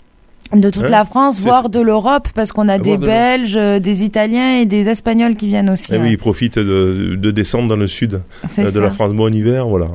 De 0.53 0.69
toute 0.69 0.83
Hein 0.83 0.89
la 0.89 1.05
France, 1.05 1.39
voire 1.39 1.69
de 1.69 1.79
l'Europe, 1.79 2.27
parce 2.35 2.51
qu'on 2.51 2.67
a 2.67 2.77
des 2.77 2.97
de. 2.97 3.05
Belges, 3.05 3.55
euh, 3.55 3.79
des 3.79 4.03
Italiens 4.03 4.57
et 4.59 4.65
des 4.65 4.89
Espagnols 4.89 5.35
qui 5.35 5.47
viennent 5.47 5.69
aussi. 5.69 5.93
Et 5.93 5.95
Eh 5.95 5.99
oui, 5.99 6.11
ils 6.11 6.17
profitent 6.17 6.59
de, 6.59 7.15
de 7.15 7.31
descendre 7.31 7.69
dans 7.69 7.77
le 7.77 7.87
sud 7.87 8.21
C'est 8.49 8.63
euh, 8.63 8.65
de 8.65 8.71
ça. 8.71 8.79
la 8.81 8.89
France. 8.91 9.13
Bon, 9.13 9.29
en 9.29 9.31
hiver, 9.31 9.67
voilà. 9.67 9.87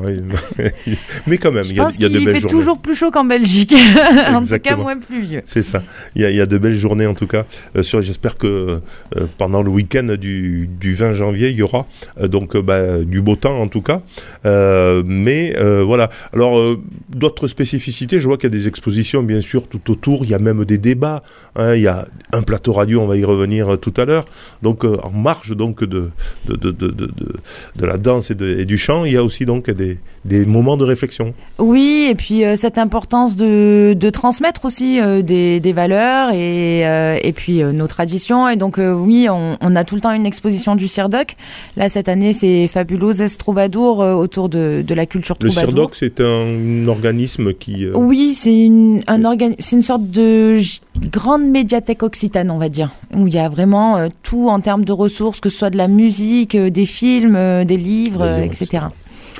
Mais 1.27 1.37
quand 1.39 1.53
même, 1.53 1.65
il 1.69 1.77
y 1.77 1.81
a, 1.81 1.91
y 1.91 1.99
de 1.99 2.09
belles 2.09 2.29
fait 2.29 2.41
journées. 2.41 2.49
toujours 2.53 2.79
plus 2.79 2.95
chaud 2.95 3.11
qu'en 3.11 3.25
Belgique. 3.25 3.75
en 4.33 4.41
tout 4.41 4.59
cas, 4.59 4.77
moins 4.77 4.97
pluvieux. 4.97 5.43
C'est 5.45 5.63
ça. 5.63 5.83
Il 6.15 6.23
y, 6.23 6.25
a, 6.25 6.31
il 6.31 6.37
y 6.37 6.41
a 6.41 6.47
de 6.47 6.57
belles 6.59 6.77
journées 6.77 7.07
en 7.07 7.15
tout 7.15 7.27
cas. 7.27 7.45
Euh, 7.77 7.83
J'espère 7.83 8.37
que 8.39 8.47
euh, 8.47 9.27
pendant 9.39 9.63
le 9.63 9.71
week-end 9.71 10.17
du, 10.19 10.69
du 10.81 10.95
20 10.95 11.13
janvier, 11.13 11.51
il 11.51 11.57
y 11.57 11.63
aura 11.63 11.87
donc 12.23 12.57
bah, 12.57 12.99
du 13.05 13.21
beau 13.21 13.37
temps 13.37 13.59
en 13.61 13.69
tout 13.69 13.83
cas. 13.83 14.01
Mais 15.05 15.55
voilà. 15.83 16.09
Alors 16.33 16.77
d'autres 17.15 17.47
spécificités, 17.47 18.21
je 18.21 18.27
vois 18.27 18.37
qu'il 18.37 18.51
y 18.51 18.55
a 18.55 18.57
des 18.59 18.69
expositions 18.69 19.23
bien 19.23 19.41
sûr 19.41 19.69
tout 19.69 19.91
autour. 19.91 20.25
Il 20.25 20.31
y 20.31 20.35
a 20.35 20.39
même 20.47 20.65
des 20.65 20.79
débats. 20.79 21.21
hein. 21.57 21.75
il 21.75 21.83
y 21.83 21.89
a 21.89 21.99
un 22.33 22.43
plateau 22.43 22.73
radio, 22.73 22.97
on 23.05 23.07
va 23.13 23.17
y 23.17 23.25
revenir 23.25 23.65
euh, 23.75 23.77
tout 23.77 23.95
à 23.97 24.05
l'heure. 24.09 24.25
Donc 24.63 24.79
euh, 24.85 24.97
en 25.03 25.11
marge 25.29 25.51
donc 25.57 25.77
de 25.85 26.11
de, 26.49 26.55
de, 26.57 26.71
de, 26.71 26.91
de, 27.81 27.87
la 27.91 27.99
danse 27.99 28.31
et, 28.31 28.65
du 28.73 28.79
chant, 28.79 29.05
il 29.05 29.13
y 29.13 29.17
a 29.17 29.25
aussi 29.29 29.45
donc 29.47 29.71
des, 29.71 29.99
des 30.25 30.47
moments 30.47 30.77
de 30.77 30.85
réflexion. 30.85 31.35
Oui, 31.59 32.07
et 32.11 32.15
puis 32.15 32.45
euh, 32.45 32.57
cette 32.57 32.79
importance 32.87 33.37
de, 33.37 33.95
de 34.05 34.11
transmettre 34.11 34.65
aussi 34.65 35.01
euh, 35.01 35.23
des, 35.23 35.61
des 35.61 35.73
valeurs 35.73 36.31
et, 36.33 36.81
et 37.29 37.33
puis 37.33 37.57
nos 37.63 37.87
traditions. 37.97 38.49
Et 38.49 38.57
donc 38.57 38.75
oui, 38.79 39.29
on, 39.31 39.57
on 39.61 39.77
a 39.77 39.85
tout 39.85 39.95
le 39.97 40.01
temps 40.01 40.13
une 40.13 40.27
exposition 40.27 40.77
du 40.77 40.89
Cirdoc. 40.89 41.37
Là, 41.77 41.89
cette 41.89 42.09
année, 42.09 42.33
c'est 42.33 42.69
Fabuloso 42.69 43.25
Troubadour 43.39 43.99
autour 43.99 44.49
de, 44.49 44.85
de 44.87 44.95
la 44.95 45.07
culture 45.07 45.37
Le 45.41 45.49
troubadour. 45.51 45.95
CIRDOC, 45.95 45.97
c'est 45.97 46.21
un 46.21 46.87
organisme 46.89 47.53
qui 47.55 47.87
Oui, 47.95 48.35
c'est 48.35 48.57
une, 48.71 49.03
un 49.07 49.25
organ- 49.25 49.57
c'est 49.59 49.77
une 49.77 49.83
sorte 49.83 50.07
de 50.11 50.36
grande 51.11 51.45
médiathèque 51.49 52.03
occitane, 52.03 52.51
on 52.51 52.59
va 52.59 52.69
dire, 52.69 52.93
où 53.15 53.27
il 53.27 53.35
y 53.35 53.39
a 53.39 53.49
vraiment 53.49 53.97
euh, 53.97 54.09
tout 54.23 54.49
en 54.49 54.61
termes 54.61 54.85
de 54.85 54.93
ressources, 54.93 55.41
que 55.41 55.49
ce 55.49 55.59
soit 55.59 55.71
de 55.71 55.77
la 55.77 55.89
musique, 55.89 56.55
euh, 56.55 56.71
des 56.71 56.87
films, 56.87 57.37
euh, 57.37 57.65
des 57.65 57.77
livres, 57.77 58.25
Des 58.27 58.43
livres, 58.43 58.63
etc. 58.63 58.87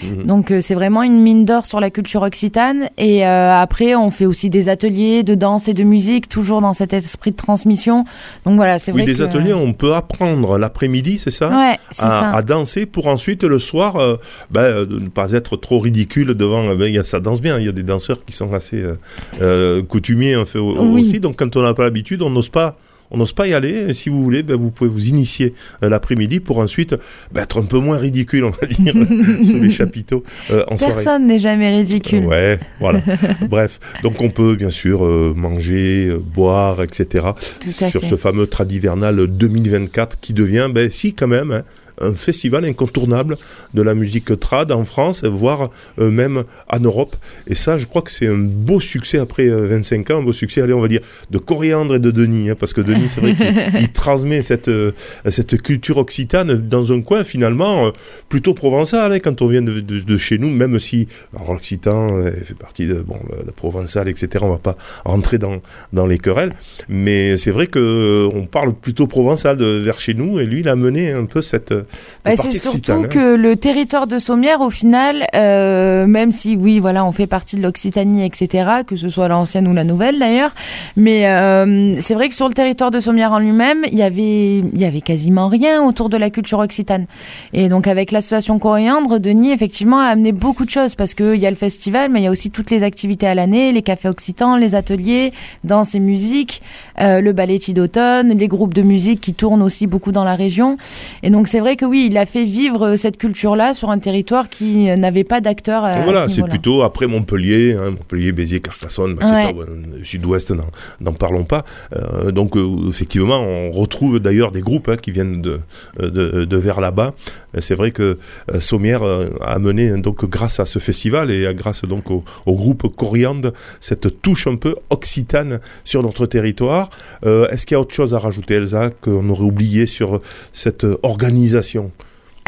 Mhm. 0.03 0.25
Donc 0.25 0.51
euh, 0.51 0.61
c'est 0.61 0.75
vraiment 0.75 1.03
une 1.03 1.21
mine 1.21 1.45
d'or 1.45 1.67
sur 1.67 1.81
la 1.81 1.91
culture 1.91 2.23
occitane. 2.23 2.89
Et 2.99 3.27
euh, 3.27 3.55
après, 3.61 3.95
on 3.95 4.11
fait 4.11 4.27
aussi 4.27 4.51
des 4.51 4.69
ateliers 4.69 5.23
de 5.23 5.35
danse 5.35 5.69
et 5.69 5.75
de 5.75 5.85
musique, 5.85 6.29
toujours 6.29 6.61
dans 6.61 6.73
cet 6.73 6.93
esprit 6.93 7.31
de 7.33 7.37
transmission. 7.37 8.05
Donc 8.45 8.57
voilà, 8.57 8.79
c'est 8.79 8.93
Oui, 8.93 9.03
vrai 9.03 9.13
des 9.13 9.19
que- 9.19 9.23
ateliers, 9.25 9.55
on 9.55 9.73
peut 9.73 9.95
apprendre 9.95 10.59
l'après-midi, 10.59 11.19
c'est 11.19 11.31
ça 11.31 11.49
Ouais, 11.49 11.79
c'est 11.91 12.03
ça. 12.03 12.29
à, 12.29 12.37
à 12.37 12.43
danser 12.43 12.87
pour 12.87 13.07
ensuite 13.07 13.45
le 13.45 13.59
soir 13.59 13.97
euh, 13.97 14.17
ben, 14.51 14.61
euh, 14.63 14.87
de 14.87 14.99
ne 14.99 15.09
pas 15.09 15.33
être 15.33 15.57
trop 15.57 15.79
ridicule 15.79 16.35
devant. 16.35 16.69
euh, 16.71 16.75
ben, 16.75 16.93
y 16.93 16.99
a, 16.99 17.05
ça 17.05 17.21
danse 17.21 17.41
bien. 17.41 17.59
Il 17.59 17.67
y 17.67 17.69
a 17.69 17.73
des 17.73 17.83
danseurs 17.83 18.25
qui 18.25 18.33
sont 18.33 18.53
assez 18.53 18.83
euh, 18.83 18.99
euh, 19.41 19.83
coutumiers 19.83 20.37
au- 20.37 20.45
Oui. 20.55 21.03
aussi. 21.03 21.21
Donc 21.21 21.37
quand 21.37 21.57
on 21.57 21.63
n'a 21.63 21.75
pas 21.75 21.85
l'habitude, 21.85 22.23
on 22.23 22.31
n'ose 22.31 22.49
pas. 22.51 22.77
On 23.11 23.19
n'ose 23.19 23.33
pas 23.33 23.47
y 23.47 23.55
aller. 23.55 23.87
Et 23.89 23.95
si 23.95 24.09
vous 24.09 24.23
voulez, 24.23 24.43
ben, 24.43 24.57
vous 24.57 24.71
pouvez 24.71 24.91
vous 24.91 25.09
initier 25.09 25.55
euh, 25.83 25.89
l'après-midi 25.89 26.41
pour 26.41 26.59
ensuite 26.59 26.95
ben, 27.33 27.43
être 27.43 27.61
un 27.61 27.65
peu 27.65 27.79
moins 27.79 27.99
ridicule, 27.99 28.45
on 28.45 28.51
va 28.51 28.67
dire, 28.67 28.95
sous 29.45 29.59
les 29.59 29.71
chapiteaux 29.71 30.23
euh, 30.51 30.65
en. 30.69 30.77
Personne 30.77 31.27
n'est 31.27 31.39
jamais 31.39 31.71
ridicule. 31.77 32.25
Ouais, 32.27 32.59
voilà. 32.81 33.01
Bref, 33.49 33.81
donc 34.03 34.21
on 34.21 34.31
peut 34.31 34.55
bien 34.55 34.71
sûr 34.71 35.05
euh, 35.05 35.35
manger, 35.37 36.09
euh, 36.09 36.19
boire, 36.19 36.83
etc. 36.83 37.27
Tout 37.61 37.85
à 37.85 37.91
sur 37.91 38.01
fait. 38.01 38.09
ce 38.09 38.17
fameux 38.17 38.47
Tradivernal 38.47 39.27
2024 39.27 40.19
qui 40.21 40.33
devient, 40.33 40.69
ben 40.73 40.91
si 40.91 41.15
quand 41.15 41.29
même, 41.29 41.53
hein, 41.53 41.63
un 42.01 42.13
festival 42.15 42.65
incontournable 42.65 43.37
de 43.75 43.83
la 43.83 43.95
musique 43.95 44.39
trad 44.39 44.71
en 44.73 44.85
France, 44.85 45.25
voire 45.25 45.71
euh, 45.99 46.11
même 46.11 46.45
en 46.69 46.81
Europe. 46.81 47.17
Et 47.47 47.55
ça, 47.55 47.79
je 47.79 47.85
crois 47.87 48.03
que 48.03 48.11
c'est 48.11 48.27
un 48.27 48.37
beau 48.39 48.81
succès 48.81 49.19
après 49.19 49.49
euh, 49.49 49.67
25 49.67 50.11
ans, 50.11 50.19
un 50.19 50.23
beau 50.23 50.33
succès, 50.33 50.61
allez, 50.63 50.73
on 50.73 50.81
va 50.81 50.89
dire, 50.89 51.01
de 51.31 51.39
Coriandre 51.39 51.95
et 51.97 51.99
de 51.99 52.11
Denis, 52.11 52.51
hein, 52.51 52.55
parce 52.59 52.73
que 52.73 52.81
Denis, 52.81 53.09
c'est 53.09 53.21
vrai 53.21 53.35
qu'il 53.35 53.81
il 53.81 53.93
transmet 53.93 54.43
cette, 54.43 54.69
euh, 54.69 54.93
cette 55.29 55.61
culture 55.63 55.99
occitane 55.99 56.55
dans 56.69 56.93
un 56.93 57.01
coin 57.03 57.25
finalement 57.25 57.87
euh, 57.87 57.91
plutôt 58.29 58.55
provençal, 58.55 59.13
hein, 59.13 59.19
quand 59.21 59.43
on 59.43 59.47
vient 59.49 59.63
de, 59.63 59.81
de- 59.81 60.01
de 60.01 60.17
chez 60.19 60.39
nous, 60.39 60.51
même 60.51 60.79
si 60.81 61.09
l'occitan 61.49 62.09
euh, 62.19 62.31
fait 62.31 62.55
partie 62.55 62.87
de 62.87 62.95
bon, 63.01 63.19
la, 63.45 63.53
provençale, 63.53 64.09
etc. 64.09 64.45
On 64.47 64.51
va 64.51 64.59
pas 64.59 64.77
rentrer 65.05 65.39
dans, 65.39 65.61
dans 65.93 66.07
les 66.07 66.19
querelles, 66.19 66.53
mais 66.89 67.37
c'est 67.37 67.51
vrai 67.51 67.67
que 67.67 67.79
euh, 67.79 68.31
on 68.35 68.47
parle 68.47 68.75
plutôt 68.75 69.07
provençal 69.07 69.57
de, 69.57 69.65
vers 69.65 70.01
chez 70.01 70.15
nous, 70.15 70.39
et 70.41 70.45
lui, 70.47 70.61
il 70.61 70.69
a 70.69 70.77
mené 70.77 71.13
un 71.13 71.25
peu 71.25 71.43
cette, 71.43 71.73
euh, 71.73 71.83
Bah, 72.25 72.33
partie 72.35 72.53
c'est 72.53 72.59
surtout 72.59 72.93
hein. 72.93 73.09
que 73.09 73.35
le 73.37 73.57
territoire 73.57 74.07
de 74.07 74.19
Sommières, 74.19 74.61
au 74.61 74.71
final, 74.71 75.27
euh, 75.35 76.07
même 76.07 76.33
si 76.33 76.57
oui, 76.57 76.79
voilà, 76.79 77.05
on 77.05 77.13
fait 77.13 77.27
partie 77.27 77.57
de 77.57 77.63
l'Occitanie, 77.63 78.25
etc., 78.25 78.69
que 78.87 78.97
ce 78.97 79.09
soit 79.09 79.29
l'ancienne 79.29 79.69
ou 79.69 79.73
la 79.73 79.85
nouvelle 79.85 80.19
d'ailleurs, 80.19 80.53
mais 80.97 81.29
euh, 81.29 81.95
c'est 82.01 82.15
vrai 82.15 82.29
que 82.29 82.35
sur 82.35 82.49
le 82.49 82.55
territoire 82.55 82.91
de 82.91 83.01
Sommières 83.01 83.33
en 83.33 83.39
lui-même, 83.39 83.85
il 83.91 83.99
y 83.99 84.03
avait, 84.03 84.59
il 84.59 84.79
y 84.79 84.85
avait 84.85 85.01
quasiment 85.01 85.49
rien 85.49 85.83
autour 85.83 86.09
de 86.09 86.17
la 86.17 86.31
culture 86.31 86.59
occitane. 86.59 87.07
Et 87.53 87.69
donc 87.69 87.87
avec 87.87 88.13
l'association 88.13 88.59
Coriandre, 88.59 89.21
Denis 89.21 89.53
effectivement 89.53 89.99
a 90.01 90.07
amené 90.07 90.33
beaucoup 90.33 90.65
de 90.65 90.71
choses 90.71 90.95
parce 90.95 91.15
que 91.15 91.35
il 91.35 91.41
y 91.41 91.47
a 91.47 91.51
le 91.51 91.57
festival, 91.57 92.11
mais 92.11 92.21
il 92.21 92.25
y 92.25 92.27
a 92.27 92.31
aussi 92.31 92.51
toutes 92.51 92.71
les 92.71 92.83
activités 92.83 93.27
à 93.27 93.35
l'année, 93.35 93.73
les 93.73 93.83
cafés 93.83 94.09
occitans, 94.09 94.57
les 94.57 94.75
ateliers, 94.75 95.33
danse 95.65 95.95
et 95.95 96.01
musique, 96.01 96.63
euh, 97.01 97.21
le 97.21 97.33
balletti 97.33 97.75
d'automne, 97.75 98.37
les 98.37 98.49
groupes 98.49 98.75
de 98.75 98.83
musique 98.83 99.21
qui 99.21 99.35
tournent 99.35 99.63
aussi 99.63 99.87
beaucoup 99.87 100.13
dans 100.13 100.25
la 100.25 100.35
région. 100.35 100.77
Et 101.23 101.31
donc 101.31 101.49
c'est 101.49 101.61
vrai 101.61 101.76
que 101.77 101.85
oui, 101.85 102.09
il 102.11 102.17
a 102.19 102.27
fait 102.27 102.45
vivre 102.45 102.87
euh, 102.89 102.97
cette 102.97 103.17
culture-là 103.19 103.75
sur 103.75 103.91
un 103.91 103.99
territoire 103.99 104.49
qui 104.49 104.89
euh, 104.91 104.97
n'avait 104.97 105.25
pas 105.25 105.41
d'acteurs. 105.41 105.85
à 105.85 106.01
voilà, 106.03 106.29
ce 106.29 106.37
c'est 106.37 106.43
plutôt 106.49 106.83
après 106.83 107.07
Montpellier, 107.07 107.75
hein, 107.79 107.91
Montpellier, 107.93 108.33
Béziers, 108.33 108.61
Carcassonne, 108.61 109.13
etc. 109.13 109.33
Ouais. 109.33 109.55
Euh, 109.61 110.05
Sud-Ouest, 110.05 110.53
n'en- 111.01 111.13
parlons 111.13 111.45
pas. 111.45 111.65
Euh, 111.95 112.31
donc 112.31 112.57
euh, 112.57 112.89
effectivement, 112.89 113.41
on 113.41 113.71
retrouve 113.71 114.19
d'ailleurs 114.21 114.53
des 114.53 114.61
groupes 114.61 114.89
hein, 114.89 114.97
qui 114.97 115.11
viennent 115.13 115.41
de, 115.43 115.61
euh, 116.01 116.11
de, 116.11 116.45
de 116.45 116.57
vers 116.57 116.81
là-bas. 116.81 117.15
Euh, 117.57 117.61
C'est 117.61 117.75
vrai 117.75 117.91
que 117.91 118.19
euh, 118.53 118.61
Sommières 118.61 119.03
euh, 119.07 119.27
a 119.41 119.59
mené 119.59 119.91
hein, 119.91 119.99
donc 119.99 120.25
grâce 120.29 120.61
à 120.61 120.67
ce 120.67 120.79
festival 120.79 121.31
et 121.31 121.49
grâce 121.55 121.83
donc 121.85 122.11
au, 122.11 122.25
au 122.47 122.55
groupe 122.55 122.95
Coriandre 122.97 123.53
cette 123.81 124.21
touche 124.23 124.47
un 124.47 124.57
peu 124.57 124.75
occitane 124.91 125.61
sur 125.85 126.03
notre 126.03 126.27
territoire. 126.27 126.91
Euh, 127.25 127.49
Est-ce 127.49 127.67
qu'il 127.67 127.75
y 127.75 127.79
a 127.79 127.81
autre 127.81 127.95
chose 127.95 128.15
à 128.15 128.19
rajouter, 128.19 128.55
Elsa, 128.55 128.91
qu'on 129.01 129.29
aurait 129.31 129.45
oublié 129.45 129.87
sur 129.87 130.21
cette 130.53 130.85
euh, 130.85 130.99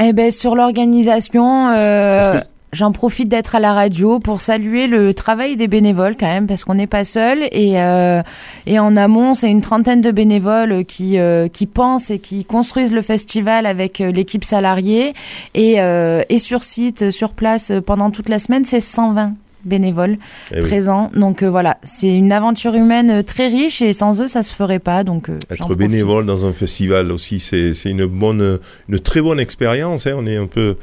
Eh 0.00 0.12
ben 0.12 0.30
sur 0.30 0.54
l'organisation. 0.54 1.68
euh, 1.68 2.40
J'en 2.70 2.92
profite 2.92 3.30
d'être 3.30 3.54
à 3.54 3.60
la 3.60 3.72
radio 3.72 4.18
pour 4.20 4.42
saluer 4.42 4.88
le 4.88 5.14
travail 5.14 5.56
des 5.56 5.68
bénévoles 5.68 6.16
quand 6.20 6.26
même 6.26 6.46
parce 6.46 6.64
qu'on 6.64 6.75
n'est 6.75 6.87
pas 6.87 7.04
seul 7.04 7.44
et 7.50 7.80
euh, 7.80 8.22
et 8.66 8.78
en 8.78 8.94
amont 8.94 9.32
c'est 9.32 9.50
une 9.50 9.62
trentaine 9.62 10.02
de 10.02 10.10
bénévoles 10.10 10.84
qui 10.84 11.18
euh, 11.18 11.48
qui 11.48 11.64
pensent 11.64 12.10
et 12.10 12.18
qui 12.18 12.44
construisent 12.44 12.92
le 12.92 13.00
festival 13.00 13.64
avec 13.64 14.00
l'équipe 14.00 14.44
salariée 14.44 15.14
et 15.54 15.76
et 15.76 16.38
sur 16.38 16.62
site 16.62 17.10
sur 17.10 17.32
place 17.32 17.72
pendant 17.87 18.10
toute 18.10 18.28
la 18.28 18.38
semaine 18.38 18.66
c'est 18.66 18.80
120 18.80 19.32
bénévoles 19.68 20.16
Eh 20.52 20.56
oui. 20.56 20.60
présents. 20.62 21.10
Donc 21.14 21.42
euh, 21.42 21.50
voilà, 21.50 21.78
c'est 21.84 22.14
une 22.14 22.32
aventure 22.32 22.75
humaine 22.75 23.10
euh, 23.10 23.22
très 23.22 23.46
riche 23.48 23.80
et 23.82 23.92
sans 23.92 24.20
eux, 24.20 24.26
ça 24.28 24.42
se 24.42 24.52
ferait 24.54 24.80
pas. 24.80 25.04
Donc 25.04 25.28
euh, 25.28 25.38
Être 25.50 25.75
bénévole 25.76 26.26
dans 26.26 26.44
un 26.46 26.52
festival 26.52 27.12
aussi, 27.12 27.38
c'est 27.38 27.72
une 27.84 28.06
bonne, 28.06 28.58
une 28.88 28.98
très 28.98 29.20
bonne 29.20 29.38
expérience. 29.38 30.06
hein. 30.06 30.14
On 30.16 30.26
est 30.26 30.37
un 30.37 30.46
peu 30.46 30.76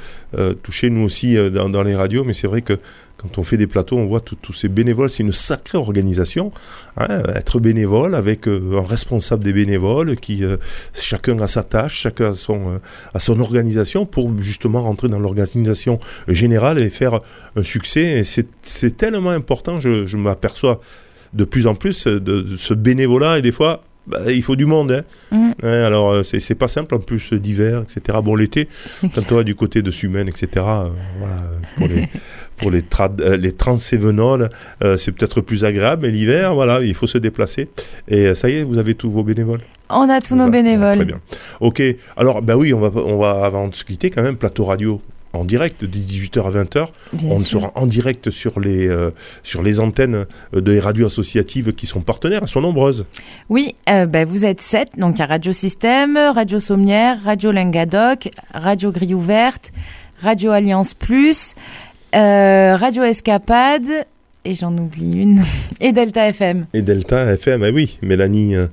touché 0.63 0.89
nous 0.89 1.03
aussi 1.05 1.35
dans, 1.51 1.69
dans 1.69 1.83
les 1.83 1.95
radios, 1.95 2.23
mais 2.23 2.33
c'est 2.33 2.47
vrai 2.47 2.61
que 2.61 2.77
quand 3.25 3.39
on 3.39 3.43
fait 3.43 3.57
des 3.57 3.67
plateaux, 3.67 3.97
on 3.97 4.05
voit 4.05 4.19
tous 4.21 4.53
ces 4.53 4.67
bénévoles. 4.69 5.09
C'est 5.09 5.23
une 5.23 5.31
sacrée 5.31 5.77
organisation. 5.77 6.51
hein. 6.97 7.23
Être 7.35 7.59
bénévole 7.59 8.15
avec 8.15 8.47
euh, 8.47 8.77
un 8.79 8.85
responsable 8.85 9.43
des 9.43 9.53
bénévoles 9.53 10.15
qui 10.15 10.43
euh, 10.43 10.57
chacun 10.93 11.39
a 11.39 11.47
sa 11.47 11.63
tâche, 11.63 11.95
chacun 12.01 12.31
a 12.31 12.33
son 12.33 12.69
euh, 12.69 12.77
a 13.13 13.19
son 13.19 13.39
organisation 13.39 14.05
pour 14.05 14.31
justement 14.41 14.81
rentrer 14.81 15.09
dans 15.09 15.19
l'organisation 15.19 15.99
générale 16.27 16.79
et 16.79 16.89
faire 16.89 17.19
un 17.55 17.63
succès. 17.63 18.23
C'est 18.23 18.97
tellement 18.97 19.31
important. 19.31 19.79
Je, 19.79 20.05
je 20.05 20.17
m'aperçois 20.17 20.79
de 21.33 21.43
plus 21.43 21.67
en 21.67 21.75
plus 21.75 22.05
de, 22.07 22.19
de 22.19 22.55
ce 22.57 22.73
bénévolat 22.73 23.39
et 23.39 23.41
des 23.41 23.51
fois 23.51 23.83
bah, 24.07 24.19
il 24.31 24.43
faut 24.43 24.55
du 24.55 24.67
monde. 24.67 24.91
Hein. 24.91 25.01
Mhm. 25.31 25.53
Hein, 25.63 25.83
alors 25.83 26.11
euh, 26.11 26.21
c'est 26.23 26.53
pas 26.55 26.67
simple 26.67 26.93
en 26.93 26.99
plus 26.99 27.33
euh, 27.33 27.39
d'hiver, 27.39 27.81
etc. 27.81 28.19
Bon 28.23 28.35
l'été, 28.35 28.69
quand 29.01 29.31
on 29.31 29.35
va 29.37 29.43
du 29.43 29.55
côté 29.55 29.81
de 29.81 29.89
Sumen, 29.89 30.27
etc. 30.27 30.47
euh, 30.57 30.89
voilà 31.17 31.37
euh, 31.41 31.57
pour 31.75 31.87
les 31.87 32.07
pour 32.57 32.71
les 32.71 32.81
trad, 32.81 33.21
euh, 33.21 33.37
les 33.37 33.51
transévenols, 33.51 34.49
euh, 34.83 34.97
c'est 34.97 35.11
peut-être 35.11 35.41
plus 35.41 35.65
agréable, 35.65 36.03
mais 36.03 36.11
l'hiver, 36.11 36.53
voilà, 36.53 36.81
il 36.81 36.93
faut 36.93 37.07
se 37.07 37.17
déplacer. 37.17 37.69
Et 38.07 38.27
euh, 38.27 38.35
ça 38.35 38.49
y 38.49 38.57
est, 38.57 38.63
vous 38.63 38.77
avez 38.77 38.95
tous 38.95 39.11
vos 39.11 39.23
bénévoles. 39.23 39.61
On 39.89 40.09
a 40.09 40.19
tous 40.19 40.35
nos 40.35 40.45
ça 40.45 40.49
bénévoles. 40.49 40.97
Très 40.97 41.05
bien. 41.05 41.19
Ok. 41.59 41.81
Alors 42.17 42.41
bah 42.41 42.57
oui, 42.57 42.73
on 42.73 42.79
va 42.79 42.89
on 42.99 43.19
va 43.19 43.45
avant 43.45 43.67
de 43.67 43.75
se 43.75 43.83
quitter 43.83 44.09
quand 44.09 44.23
même 44.23 44.35
plateau 44.35 44.65
radio 44.65 44.99
en 45.35 45.45
direct 45.45 45.83
de 45.85 45.97
18h 45.97 46.45
à 46.45 46.63
20h. 46.63 46.87
Bien 47.13 47.31
on 47.31 47.37
sûr. 47.37 47.61
sera 47.61 47.71
en 47.75 47.85
direct 47.85 48.29
sur 48.29 48.59
les, 48.59 48.87
euh, 48.87 49.11
sur 49.43 49.61
les 49.61 49.79
antennes 49.79 50.25
des 50.53 50.79
radios 50.79 51.07
associatives 51.07 51.73
qui 51.73 51.85
sont 51.85 52.01
partenaires. 52.01 52.41
Elles 52.43 52.47
sont 52.47 52.61
nombreuses. 52.61 53.05
Oui, 53.49 53.75
euh, 53.89 54.05
ben, 54.05 54.27
vous 54.27 54.45
êtes 54.45 54.61
sept. 54.61 54.89
Donc 54.97 55.15
il 55.17 55.19
y 55.19 55.23
a 55.23 55.27
Radio 55.27 55.51
Système, 55.51 56.17
Radio 56.17 56.59
Sommière, 56.59 57.17
Radio 57.23 57.51
Langadoc, 57.51 58.29
Radio 58.53 58.91
Grille 58.91 59.13
Ouverte, 59.15 59.71
Radio 60.21 60.51
Alliance 60.51 60.93
Plus, 60.93 61.55
euh, 62.15 62.75
Radio 62.77 63.03
Escapade, 63.03 64.05
et 64.45 64.53
j'en 64.53 64.77
oublie 64.77 65.21
une, 65.21 65.41
et 65.81 65.91
Delta 65.91 66.27
FM. 66.29 66.67
Et 66.73 66.81
Delta 66.81 67.33
FM, 67.33 67.63
ah 67.63 67.69
oui, 67.73 67.97
Mélanie 68.01 68.55
euh, 68.55 68.67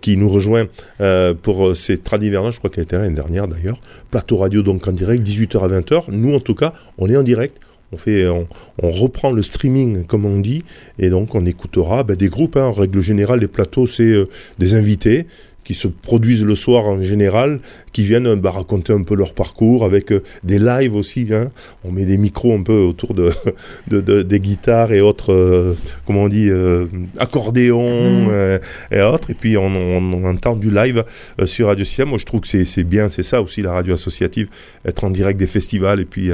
qui 0.00 0.16
nous 0.16 0.28
rejoint 0.28 0.66
euh, 1.00 1.34
pour 1.34 1.74
ces 1.76 1.98
tradivernages, 1.98 2.54
je 2.54 2.58
crois 2.58 2.70
qu'elle 2.70 2.84
était 2.84 2.96
l'année 2.96 3.14
dernière 3.14 3.48
d'ailleurs. 3.48 3.78
Plateau 4.10 4.36
radio 4.36 4.62
donc 4.62 4.86
en 4.86 4.92
direct, 4.92 5.26
18h 5.26 5.64
à 5.64 5.80
20h. 5.80 6.04
Nous 6.10 6.34
en 6.34 6.40
tout 6.40 6.54
cas, 6.54 6.72
on 6.98 7.10
est 7.10 7.16
en 7.16 7.22
direct. 7.22 7.58
On, 7.92 7.96
fait, 7.96 8.26
on, 8.26 8.46
reprend 8.82 9.30
le 9.30 9.42
streaming 9.42 10.04
comme 10.04 10.24
on 10.24 10.40
dit 10.40 10.64
et 10.98 11.10
donc 11.10 11.36
on 11.36 11.46
écoutera 11.46 12.02
ben, 12.02 12.16
des 12.16 12.28
groupes. 12.28 12.56
hein. 12.56 12.64
En 12.64 12.72
règle 12.72 13.00
générale, 13.00 13.38
les 13.40 13.46
plateaux, 13.46 13.86
c'est 13.86 14.14
des 14.58 14.74
invités 14.74 15.26
qui 15.64 15.74
se 15.74 15.88
produisent 15.88 16.44
le 16.44 16.54
soir 16.54 16.86
en 16.86 17.02
général, 17.02 17.58
qui 17.92 18.04
viennent 18.04 18.34
bah, 18.36 18.50
raconter 18.50 18.92
un 18.92 19.02
peu 19.02 19.14
leur 19.16 19.34
parcours 19.34 19.84
avec 19.84 20.12
euh, 20.12 20.22
des 20.44 20.58
lives 20.58 20.94
aussi. 20.94 21.26
hein. 21.32 21.50
On 21.84 21.90
met 21.90 22.04
des 22.04 22.18
micros 22.18 22.54
un 22.54 22.62
peu 22.62 22.78
autour 22.82 23.14
de, 23.14 23.30
de, 23.88 24.00
de- 24.00 24.22
des 24.22 24.40
guitares 24.40 24.92
et 24.92 25.00
autres, 25.00 25.32
euh, 25.32 25.74
comment 26.06 26.24
on 26.24 26.28
dit, 26.28 26.48
euh, 26.50 26.86
accordéons 27.18 28.24
Mhm. 28.24 28.28
euh, 28.30 28.58
et 28.92 29.00
autres. 29.00 29.30
Et 29.30 29.34
puis 29.34 29.56
on, 29.56 29.66
on- 29.66 30.12
on 30.12 30.24
entend 30.30 30.54
du 30.56 30.70
live 30.70 31.04
euh, 31.40 31.46
sur 31.46 31.68
Radio 31.68 31.84
Système. 31.84 32.08
Moi 32.10 32.18
je 32.18 32.26
trouve 32.26 32.40
que 32.40 32.48
c'est- 32.64 32.84
bien, 32.84 33.08
c'est 33.08 33.22
ça 33.22 33.40
aussi 33.40 33.62
la 33.62 33.72
radio 33.72 33.94
associative, 33.94 34.48
être 34.84 35.04
en 35.04 35.10
direct 35.10 35.38
des 35.40 35.46
festivals 35.46 36.00
et 36.00 36.04
puis 36.04 36.30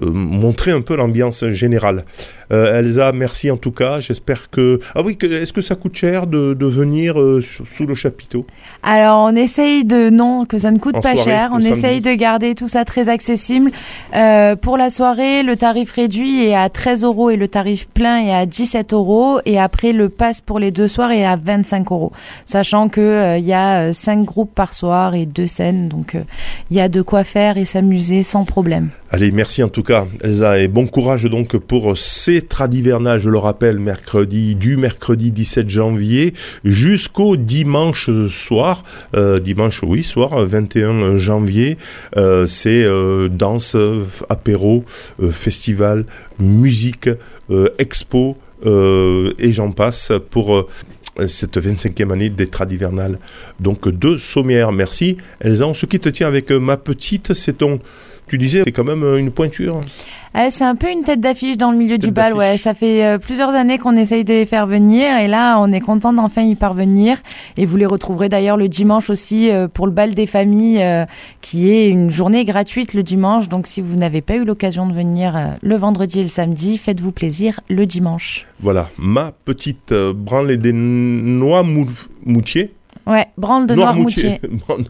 montrer 0.00 0.70
un 0.72 0.80
peu 0.80 0.96
l'ambiance 0.96 1.44
générale. 1.50 2.04
Elsa, 2.50 3.12
merci 3.12 3.50
en 3.50 3.56
tout 3.56 3.72
cas. 3.72 4.00
J'espère 4.00 4.50
que... 4.50 4.78
Ah 4.94 5.02
oui, 5.02 5.16
est-ce 5.22 5.52
que 5.52 5.60
ça 5.60 5.74
coûte 5.74 5.96
cher 5.96 6.26
de, 6.26 6.54
de 6.54 6.66
venir 6.66 7.14
sous, 7.42 7.66
sous 7.66 7.86
le 7.86 7.94
chapiteau 8.06 8.46
Alors 8.82 9.24
on 9.24 9.34
essaye 9.34 9.84
de 9.84 10.10
non 10.10 10.44
que 10.44 10.58
ça 10.58 10.70
ne 10.70 10.78
coûte 10.78 10.96
En 10.96 11.00
pas 11.00 11.14
soirée, 11.14 11.30
cher. 11.30 11.50
On 11.52 11.58
essaye 11.58 12.00
de 12.00 12.12
garder 12.12 12.54
tout 12.54 12.68
ça 12.68 12.84
très 12.84 13.08
accessible. 13.08 13.70
Euh, 14.14 14.54
pour 14.56 14.76
la 14.76 14.90
soirée, 14.90 15.42
le 15.42 15.56
tarif 15.56 15.92
réduit 15.92 16.44
est 16.44 16.54
à 16.54 16.68
13 16.68 17.04
euros 17.04 17.30
et 17.30 17.36
le 17.36 17.48
tarif 17.48 17.88
plein 17.88 18.20
est 18.20 18.34
à 18.34 18.46
17 18.46 18.92
euros. 18.92 19.40
Et 19.44 19.58
après 19.58 19.92
le 19.92 20.08
pass 20.08 20.40
pour 20.40 20.58
les 20.58 20.70
deux 20.70 20.88
soirs 20.88 21.10
est 21.10 21.24
à 21.24 21.36
25 21.36 21.90
euros. 21.90 22.12
Sachant 22.44 22.88
que 22.88 23.00
euh, 23.00 23.38
il 23.38 23.46
y 23.46 23.52
a 23.52 23.88
euh, 23.88 23.92
cinq 23.92 24.24
groupes 24.24 24.54
par 24.54 24.74
soir 24.74 25.14
et 25.14 25.26
deux 25.26 25.46
scènes, 25.46 25.88
donc 25.88 26.14
euh, 26.14 26.22
il 26.70 26.76
y 26.76 26.80
a 26.80 26.88
de 26.88 27.02
quoi 27.02 27.24
faire 27.24 27.58
et 27.58 27.64
s'amuser 27.64 28.22
sans 28.22 28.44
problème. 28.44 28.90
Allez, 29.10 29.30
merci 29.32 29.62
en 29.62 29.68
tout 29.68 29.82
cas, 29.82 30.06
Elsa, 30.22 30.58
et 30.58 30.68
bon 30.68 30.86
courage 30.86 31.24
donc 31.24 31.56
pour 31.56 31.96
ces 31.96 32.42
tradivernages, 32.42 33.22
je 33.22 33.30
le 33.30 33.38
rappelle, 33.38 33.78
mercredi, 33.78 34.56
du 34.56 34.76
mercredi 34.76 35.30
17 35.30 35.68
janvier 35.70 36.34
jusqu'au 36.64 37.36
dimanche 37.36 37.95
soir, 38.28 38.82
euh, 39.14 39.40
dimanche, 39.40 39.82
oui, 39.82 40.02
soir, 40.02 40.38
21 40.38 41.16
janvier, 41.16 41.78
euh, 42.16 42.46
c'est 42.46 42.84
euh, 42.84 43.28
danse, 43.28 43.76
apéro, 44.28 44.84
festival, 45.30 46.06
musique, 46.38 47.08
expo, 47.78 48.36
et 48.64 49.52
j'en 49.52 49.70
passe 49.70 50.12
pour... 50.30 50.68
cette 51.26 51.56
25e 51.56 52.12
année 52.12 52.28
des 52.28 52.46
tradivernales 52.46 53.18
donc 53.58 53.88
de 53.88 54.18
Sommières. 54.18 54.72
Merci 54.72 55.16
Elsa, 55.40 55.66
on 55.66 55.72
se 55.74 55.86
quitte 55.86 56.12
tiens 56.12 56.28
avec 56.28 56.50
euh, 56.52 56.58
ma 56.58 56.76
petite, 56.76 57.32
c'est 57.32 57.58
ton 57.58 57.80
tu 58.28 58.38
disais, 58.38 58.62
c'est 58.64 58.72
quand 58.72 58.84
même 58.84 59.02
euh, 59.04 59.18
une 59.18 59.30
pointure. 59.30 59.80
Euh, 60.36 60.48
c'est 60.50 60.64
un 60.64 60.74
peu 60.74 60.90
une 60.90 61.02
tête 61.02 61.20
d'affiche 61.20 61.56
dans 61.56 61.70
le 61.70 61.78
milieu 61.78 61.96
du 61.96 62.10
bal, 62.10 62.34
ouais. 62.34 62.58
Ça 62.58 62.74
fait 62.74 63.02
euh, 63.04 63.18
plusieurs 63.18 63.50
années 63.50 63.78
qu'on 63.78 63.96
essaye 63.96 64.22
de 64.24 64.34
les 64.34 64.44
faire 64.44 64.66
venir 64.66 65.16
et 65.16 65.28
là, 65.28 65.58
on 65.60 65.72
est 65.72 65.80
content 65.80 66.12
d'enfin 66.12 66.42
y 66.42 66.54
parvenir. 66.56 67.16
Et 67.56 67.64
vous 67.64 67.76
les 67.78 67.86
retrouverez 67.86 68.28
d'ailleurs 68.28 68.58
le 68.58 68.68
dimanche 68.68 69.08
aussi 69.08 69.50
euh, 69.50 69.66
pour 69.68 69.86
le 69.86 69.92
bal 69.92 70.14
des 70.14 70.26
familles, 70.26 70.82
euh, 70.82 71.06
qui 71.40 71.70
est 71.70 71.88
une 71.88 72.10
journée 72.10 72.44
gratuite 72.44 72.92
le 72.92 73.02
dimanche. 73.02 73.48
Donc, 73.48 73.66
si 73.66 73.80
vous 73.80 73.94
n'avez 73.96 74.20
pas 74.20 74.34
eu 74.36 74.44
l'occasion 74.44 74.86
de 74.86 74.92
venir 74.92 75.56
le 75.62 75.76
vendredi 75.76 76.20
et 76.20 76.22
le 76.22 76.28
samedi, 76.28 76.76
faites-vous 76.76 77.12
plaisir 77.12 77.60
le 77.70 77.86
dimanche. 77.86 78.46
Voilà, 78.60 78.90
ma 78.98 79.32
petite 79.44 79.94
branlée 79.94 80.58
des 80.58 80.72
noix 80.74 81.62
mou- 81.62 81.86
moutiers. 82.24 82.72
Ouais, 83.06 83.26
branle 83.36 83.66
de 83.66 83.74
Noirmoutier. 83.74 84.40
Branle 84.66 84.84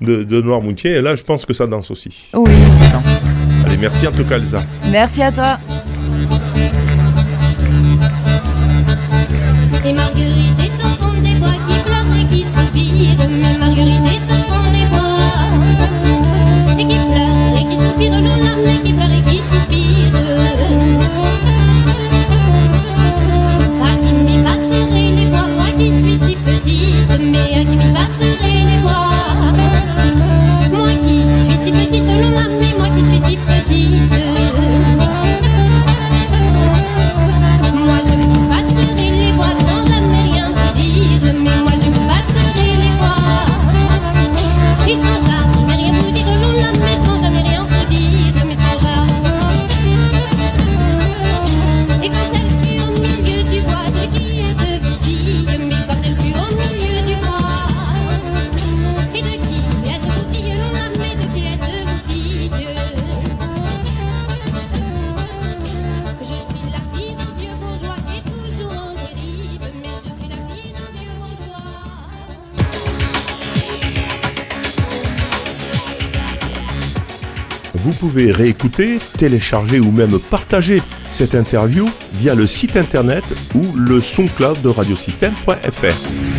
de, 0.00 0.24
de 0.24 0.40
Noirmoutier. 0.40 0.92
Et 0.92 1.02
là, 1.02 1.16
je 1.16 1.22
pense 1.22 1.44
que 1.44 1.52
ça 1.52 1.66
danse 1.66 1.90
aussi. 1.90 2.30
Oui, 2.34 2.52
ça 2.80 2.88
danse. 2.88 3.22
Allez, 3.66 3.76
merci 3.76 4.06
en 4.06 4.12
tout 4.12 4.24
cas, 4.24 4.36
Elsa. 4.36 4.62
Merci 4.90 5.22
à 5.22 5.30
toi. 5.30 5.58
Pouvez 78.02 78.32
réécouter, 78.32 78.98
télécharger 79.16 79.78
ou 79.78 79.92
même 79.92 80.18
partager 80.18 80.82
cette 81.08 81.36
interview 81.36 81.88
via 82.14 82.34
le 82.34 82.48
site 82.48 82.76
internet 82.76 83.22
ou 83.54 83.76
le 83.76 84.00
SoundCloud 84.00 84.60
de 84.60 84.68
radiosystème.fr. 84.68 86.31